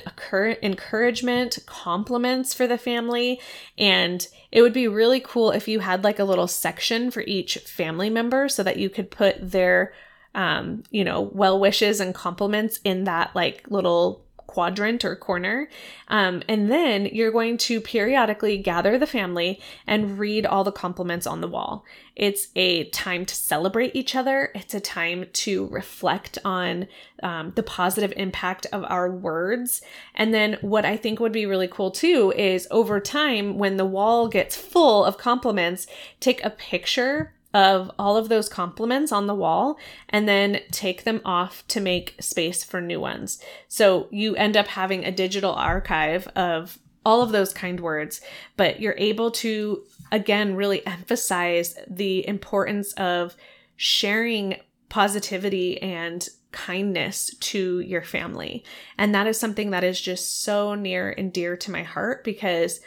encouragement, 0.62 1.58
compliments 1.66 2.52
for 2.52 2.66
the 2.66 2.78
family. 2.78 3.40
And 3.78 4.26
it 4.50 4.60
would 4.60 4.74
be 4.74 4.86
really 4.86 5.20
cool 5.20 5.50
if 5.50 5.66
you 5.66 5.80
had 5.80 6.04
like 6.04 6.18
a 6.18 6.24
little 6.24 6.46
section 6.46 7.10
for 7.10 7.22
each 7.22 7.56
family 7.58 8.10
member 8.10 8.48
so 8.48 8.62
that 8.62 8.76
you 8.76 8.90
could 8.90 9.10
put 9.10 9.36
their 9.40 9.92
um, 10.34 10.82
you 10.90 11.04
know, 11.04 11.20
well 11.20 11.58
wishes 11.60 12.00
and 12.00 12.14
compliments 12.14 12.80
in 12.84 13.04
that 13.04 13.34
like 13.34 13.66
little 13.68 14.24
quadrant 14.46 15.04
or 15.04 15.16
corner. 15.16 15.68
Um, 16.08 16.42
and 16.48 16.70
then 16.70 17.06
you're 17.06 17.32
going 17.32 17.58
to 17.58 17.80
periodically 17.80 18.58
gather 18.58 18.98
the 18.98 19.06
family 19.06 19.60
and 19.86 20.18
read 20.18 20.46
all 20.46 20.64
the 20.64 20.72
compliments 20.72 21.26
on 21.26 21.40
the 21.40 21.48
wall. 21.48 21.84
It's 22.14 22.48
a 22.54 22.84
time 22.90 23.24
to 23.24 23.34
celebrate 23.34 23.96
each 23.96 24.14
other, 24.14 24.50
it's 24.54 24.74
a 24.74 24.80
time 24.80 25.26
to 25.32 25.66
reflect 25.68 26.38
on 26.44 26.86
um, 27.22 27.52
the 27.54 27.62
positive 27.62 28.12
impact 28.16 28.66
of 28.72 28.84
our 28.84 29.10
words. 29.10 29.80
And 30.14 30.34
then, 30.34 30.58
what 30.60 30.84
I 30.84 30.96
think 30.96 31.20
would 31.20 31.32
be 31.32 31.46
really 31.46 31.68
cool 31.68 31.90
too 31.90 32.32
is 32.36 32.68
over 32.70 33.00
time, 33.00 33.56
when 33.56 33.78
the 33.78 33.86
wall 33.86 34.28
gets 34.28 34.56
full 34.56 35.04
of 35.04 35.16
compliments, 35.16 35.86
take 36.20 36.44
a 36.44 36.50
picture 36.50 37.32
of 37.54 37.90
all 37.98 38.16
of 38.16 38.28
those 38.28 38.48
compliments 38.48 39.12
on 39.12 39.26
the 39.26 39.34
wall 39.34 39.78
and 40.08 40.28
then 40.28 40.60
take 40.70 41.04
them 41.04 41.20
off 41.24 41.66
to 41.68 41.80
make 41.80 42.16
space 42.20 42.64
for 42.64 42.80
new 42.80 43.00
ones. 43.00 43.38
So 43.68 44.08
you 44.10 44.34
end 44.36 44.56
up 44.56 44.68
having 44.68 45.04
a 45.04 45.12
digital 45.12 45.52
archive 45.52 46.26
of 46.28 46.78
all 47.04 47.20
of 47.20 47.32
those 47.32 47.52
kind 47.52 47.80
words, 47.80 48.20
but 48.56 48.80
you're 48.80 48.94
able 48.96 49.30
to, 49.30 49.82
again, 50.10 50.54
really 50.54 50.86
emphasize 50.86 51.76
the 51.88 52.26
importance 52.26 52.92
of 52.94 53.36
sharing 53.76 54.56
positivity 54.88 55.80
and 55.82 56.28
kindness 56.52 57.34
to 57.40 57.80
your 57.80 58.02
family. 58.02 58.62
And 58.98 59.14
that 59.14 59.26
is 59.26 59.40
something 59.40 59.70
that 59.70 59.84
is 59.84 60.00
just 60.00 60.42
so 60.42 60.74
near 60.74 61.10
and 61.10 61.32
dear 61.32 61.56
to 61.56 61.70
my 61.70 61.82
heart 61.82 62.22
because 62.24 62.80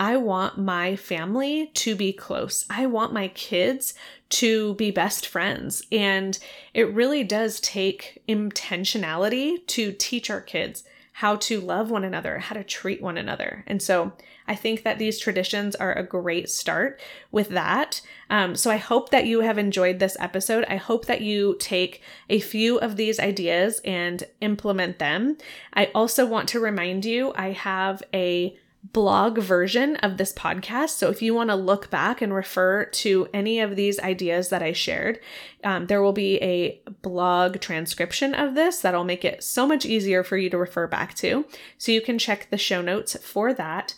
I 0.00 0.16
want 0.16 0.58
my 0.58 0.96
family 0.96 1.70
to 1.74 1.94
be 1.94 2.12
close. 2.12 2.64
I 2.70 2.86
want 2.86 3.12
my 3.12 3.28
kids 3.28 3.94
to 4.30 4.74
be 4.74 4.90
best 4.90 5.26
friends. 5.26 5.82
And 5.92 6.38
it 6.74 6.92
really 6.92 7.22
does 7.22 7.60
take 7.60 8.22
intentionality 8.28 9.66
to 9.68 9.92
teach 9.92 10.30
our 10.30 10.40
kids 10.40 10.84
how 11.16 11.36
to 11.36 11.60
love 11.60 11.90
one 11.90 12.04
another, 12.04 12.38
how 12.38 12.54
to 12.54 12.64
treat 12.64 13.02
one 13.02 13.18
another. 13.18 13.64
And 13.66 13.82
so 13.82 14.12
I 14.48 14.54
think 14.54 14.82
that 14.82 14.98
these 14.98 15.20
traditions 15.20 15.76
are 15.76 15.92
a 15.92 16.02
great 16.02 16.48
start 16.48 17.00
with 17.30 17.50
that. 17.50 18.00
Um, 18.30 18.56
so 18.56 18.70
I 18.70 18.78
hope 18.78 19.10
that 19.10 19.26
you 19.26 19.40
have 19.40 19.58
enjoyed 19.58 19.98
this 19.98 20.16
episode. 20.18 20.64
I 20.68 20.76
hope 20.76 21.06
that 21.06 21.20
you 21.20 21.56
take 21.60 22.02
a 22.30 22.40
few 22.40 22.78
of 22.78 22.96
these 22.96 23.20
ideas 23.20 23.80
and 23.84 24.24
implement 24.40 24.98
them. 24.98 25.36
I 25.74 25.90
also 25.94 26.26
want 26.26 26.48
to 26.50 26.60
remind 26.60 27.04
you 27.04 27.32
I 27.36 27.50
have 27.50 28.02
a 28.14 28.56
blog 28.84 29.38
version 29.38 29.96
of 29.96 30.16
this 30.16 30.32
podcast. 30.32 30.90
So 30.90 31.08
if 31.08 31.22
you 31.22 31.34
want 31.34 31.50
to 31.50 31.56
look 31.56 31.88
back 31.88 32.20
and 32.20 32.34
refer 32.34 32.84
to 32.86 33.28
any 33.32 33.60
of 33.60 33.76
these 33.76 34.00
ideas 34.00 34.48
that 34.48 34.62
I 34.62 34.72
shared, 34.72 35.20
um, 35.62 35.86
there 35.86 36.02
will 36.02 36.12
be 36.12 36.36
a 36.42 36.82
blog 37.00 37.60
transcription 37.60 38.34
of 38.34 38.54
this 38.54 38.80
that'll 38.80 39.04
make 39.04 39.24
it 39.24 39.42
so 39.44 39.66
much 39.66 39.86
easier 39.86 40.24
for 40.24 40.36
you 40.36 40.50
to 40.50 40.58
refer 40.58 40.86
back 40.86 41.14
to. 41.16 41.46
So 41.78 41.92
you 41.92 42.00
can 42.00 42.18
check 42.18 42.48
the 42.50 42.58
show 42.58 42.82
notes 42.82 43.16
for 43.24 43.54
that. 43.54 43.94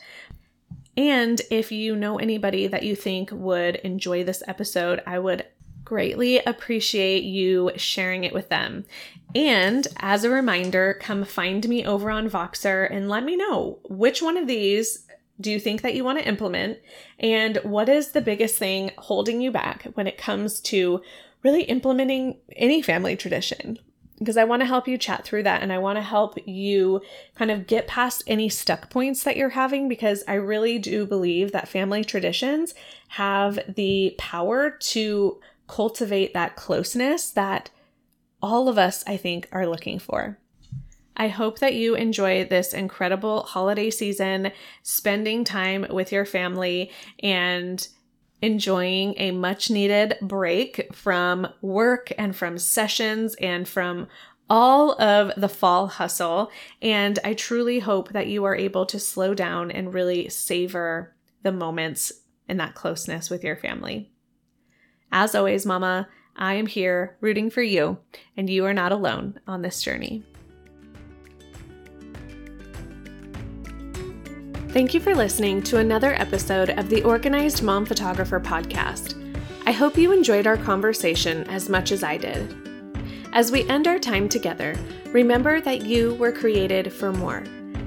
And 0.97 1.41
if 1.51 1.73
you 1.73 1.97
know 1.97 2.19
anybody 2.19 2.67
that 2.67 2.85
you 2.85 2.95
think 2.95 3.31
would 3.33 3.77
enjoy 3.77 4.23
this 4.23 4.43
episode, 4.47 5.03
I 5.07 5.19
would 5.19 5.47
greatly 5.85 6.39
appreciate 6.39 7.25
you 7.25 7.71
sharing 7.77 8.25
it 8.25 8.33
with 8.33 8.49
them. 8.49 8.85
And 9.35 9.87
as 9.99 10.25
a 10.25 10.31
reminder, 10.31 10.97
come 11.01 11.25
find 11.25 11.69
me 11.69 11.85
over 11.85 12.11
on 12.11 12.31
Voxer 12.31 12.89
and 12.91 13.09
let 13.09 13.25
me 13.25 13.37
know 13.37 13.79
which 13.89 14.23
one 14.23 14.37
of 14.37 14.47
these 14.47 15.07
do 15.41 15.51
you 15.51 15.59
think 15.59 15.83
that 15.83 15.95
you 15.95 16.05
want 16.05 16.19
to 16.19 16.29
implement 16.29 16.79
and 17.19 17.57
what 17.65 17.89
is 17.89 18.13
the 18.13 18.21
biggest 18.21 18.57
thing 18.57 18.93
holding 18.99 19.41
you 19.41 19.51
back 19.51 19.89
when 19.95 20.07
it 20.07 20.17
comes 20.17 20.61
to 20.61 21.03
really 21.43 21.65
implementing 21.65 22.39
any 22.57 22.81
family 22.81 23.17
tradition 23.17 23.79
because 24.19 24.37
I 24.37 24.45
want 24.45 24.61
to 24.61 24.67
help 24.67 24.87
you 24.87 24.97
chat 24.97 25.25
through 25.25 25.43
that 25.43 25.63
and 25.63 25.73
I 25.73 25.79
want 25.79 25.97
to 25.97 26.03
help 26.03 26.39
you 26.47 27.03
kind 27.35 27.51
of 27.51 27.67
get 27.67 27.87
past 27.87 28.23
any 28.27 28.49
stuck 28.49 28.91
points 28.91 29.25
that 29.25 29.37
you're 29.37 29.51
having 29.51 29.89
because 29.89 30.23
I 30.29 30.35
really 30.35 30.79
do 30.79 31.05
believe 31.05 31.53
that 31.53 31.69
family 31.69 32.05
traditions 32.05 32.75
have 33.09 33.59
the 33.69 34.15
power 34.19 34.71
to 34.71 35.41
cultivate 35.67 36.35
that 36.35 36.57
closeness 36.57 37.31
that 37.31 37.71
all 38.43 38.69
of 38.69 38.77
us, 38.79 39.03
I 39.07 39.17
think, 39.17 39.49
are 39.53 39.67
looking 39.67 39.99
for. 39.99 40.39
I 41.17 41.29
hope 41.29 41.61
that 41.61 41.75
you 41.75 41.95
enjoy 41.95 42.45
this 42.45 42.75
incredible 42.75 43.45
holiday 43.45 43.91
season, 43.91 44.53
spending 44.83 45.45
time 45.45 45.87
with 45.91 46.13
your 46.13 46.25
family 46.25 46.91
and 47.21 47.87
enjoying 48.43 49.15
a 49.17 49.31
much 49.31 49.71
needed 49.71 50.17
break 50.21 50.95
from 50.95 51.49
work 51.63 52.13
and 52.19 52.35
from 52.35 52.59
sessions 52.59 53.35
and 53.37 53.67
from 53.67 54.09
all 54.51 55.01
of 55.01 55.33
the 55.37 55.49
fall 55.49 55.87
hustle. 55.87 56.51
And 56.83 57.19
I 57.25 57.35
truly 57.35 57.79
hope 57.79 58.11
that 58.11 58.27
you 58.27 58.45
are 58.45 58.57
able 58.57 58.85
to 58.87 58.99
slow 58.99 59.35
down 59.35 59.71
and 59.71 59.95
really 59.95 60.29
savor 60.29 61.15
the 61.43 61.53
moments 61.53 62.13
and 62.49 62.61
that 62.61 62.75
closeness 62.75 63.31
with 63.31 63.45
your 63.45 63.57
family. 63.57 64.11
As 65.17 65.37
always, 65.37 65.65
Mama, 65.65 66.09
I 66.35 66.55
am 66.55 66.67
here 66.67 67.17
rooting 67.21 67.49
for 67.49 67.63
you, 67.63 67.99
and 68.37 68.51
you 68.51 68.65
are 68.65 68.75
not 68.75 68.91
alone 68.91 69.39
on 69.47 69.63
this 69.63 69.81
journey. 69.81 70.25
Thank 74.71 74.93
you 74.93 74.99
for 74.99 75.15
listening 75.15 75.63
to 75.63 75.79
another 75.79 76.15
episode 76.15 76.71
of 76.71 76.89
the 76.89 77.05
Organized 77.05 77.63
Mom 77.63 77.87
Photographer 77.87 78.41
podcast. 78.41 79.15
I 79.67 79.71
hope 79.71 79.97
you 79.97 80.11
enjoyed 80.11 80.49
our 80.49 80.57
conversation 80.57 81.45
as 81.45 81.69
much 81.69 81.93
as 81.93 82.03
I 82.03 82.17
did. 82.17 82.53
As 83.33 83.53
we 83.53 83.69
end 83.69 83.87
our 83.87 84.01
time 84.01 84.29
together, 84.29 84.75
remember 85.13 85.61
that 85.61 85.83
you 85.83 86.15
were 86.15 86.33
created 86.33 86.93
for 86.93 87.13
more. 87.13 87.45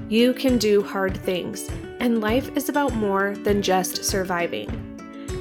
You 0.08 0.32
can 0.32 0.56
do 0.56 0.82
hard 0.82 1.14
things, 1.18 1.68
and 2.00 2.22
life 2.22 2.56
is 2.56 2.70
about 2.70 2.94
more 2.94 3.36
than 3.36 3.60
just 3.60 4.02
surviving. 4.02 4.87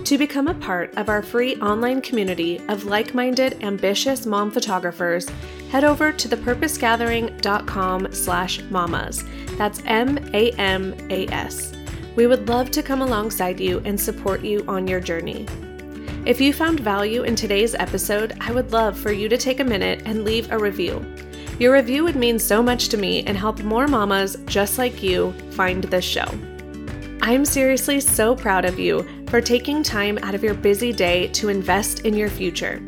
To 0.08 0.18
become 0.18 0.48
a 0.48 0.54
part 0.54 0.96
of 0.96 1.10
our 1.10 1.22
free 1.22 1.58
online 1.58 2.00
community 2.00 2.62
of 2.70 2.86
like 2.86 3.14
minded, 3.14 3.62
ambitious 3.62 4.26
mom 4.26 4.52
photographers, 4.52 5.28
head 5.70 5.84
over 5.84 6.14
to 6.14 6.30
thepurposegathering.com 6.30 8.14
slash 8.14 8.62
mamas. 8.70 9.26
That's 9.58 9.82
M 9.86 10.18
A 10.34 10.52
M 10.52 10.96
A 11.10 11.28
S. 11.28 11.74
We 12.16 12.26
would 12.26 12.48
love 12.48 12.72
to 12.72 12.82
come 12.82 13.02
alongside 13.02 13.60
you 13.60 13.82
and 13.84 14.00
support 14.00 14.46
you 14.46 14.64
on 14.66 14.88
your 14.88 15.02
journey. 15.02 15.46
If 16.26 16.40
you 16.40 16.54
found 16.54 16.80
value 16.80 17.24
in 17.24 17.36
today's 17.36 17.76
episode, 17.76 18.38
I 18.40 18.54
would 18.54 18.72
love 18.72 18.98
for 18.98 19.12
you 19.12 19.28
to 19.28 19.38
take 19.38 19.60
a 19.60 19.66
minute 19.66 20.04
and 20.06 20.24
leave 20.24 20.50
a 20.54 20.58
review. 20.58 21.06
Your 21.60 21.74
review 21.74 22.06
would 22.06 22.16
mean 22.16 22.40
so 22.40 22.64
much 22.64 22.88
to 22.90 22.98
me 22.98 23.26
and 23.26 23.38
help 23.38 23.62
more 23.62 23.88
mamas 23.90 24.38
just 24.46 24.78
like 24.78 25.04
you 25.04 25.34
find 25.52 25.84
this 25.84 26.06
show. 26.06 26.30
I'm 27.22 27.44
seriously 27.44 28.00
so 28.00 28.36
proud 28.38 28.64
of 28.64 28.80
you 28.80 29.06
for 29.28 29.42
taking 29.42 29.84
time 29.84 30.18
out 30.24 30.36
of 30.36 30.44
your 30.44 30.54
busy 30.54 30.92
day 30.92 31.28
to 31.30 31.50
invest 31.50 32.06
in 32.06 32.14
your 32.14 32.30
future. 32.30 32.82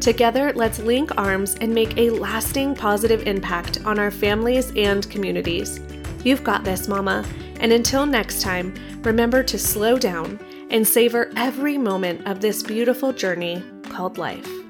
Together, 0.00 0.52
let's 0.54 0.78
link 0.80 1.16
arms 1.16 1.54
and 1.60 1.74
make 1.74 1.96
a 1.96 2.10
lasting 2.10 2.74
positive 2.74 3.26
impact 3.26 3.84
on 3.84 3.98
our 3.98 4.10
families 4.10 4.72
and 4.76 5.08
communities. 5.10 5.80
You've 6.24 6.44
got 6.44 6.64
this, 6.64 6.88
Mama. 6.88 7.24
And 7.60 7.72
until 7.72 8.04
next 8.04 8.42
time, 8.42 8.74
remember 9.02 9.42
to 9.42 9.58
slow 9.58 9.98
down 9.98 10.38
and 10.70 10.86
savor 10.86 11.30
every 11.36 11.78
moment 11.78 12.26
of 12.26 12.40
this 12.40 12.62
beautiful 12.62 13.12
journey 13.12 13.62
called 13.88 14.18
life. 14.18 14.63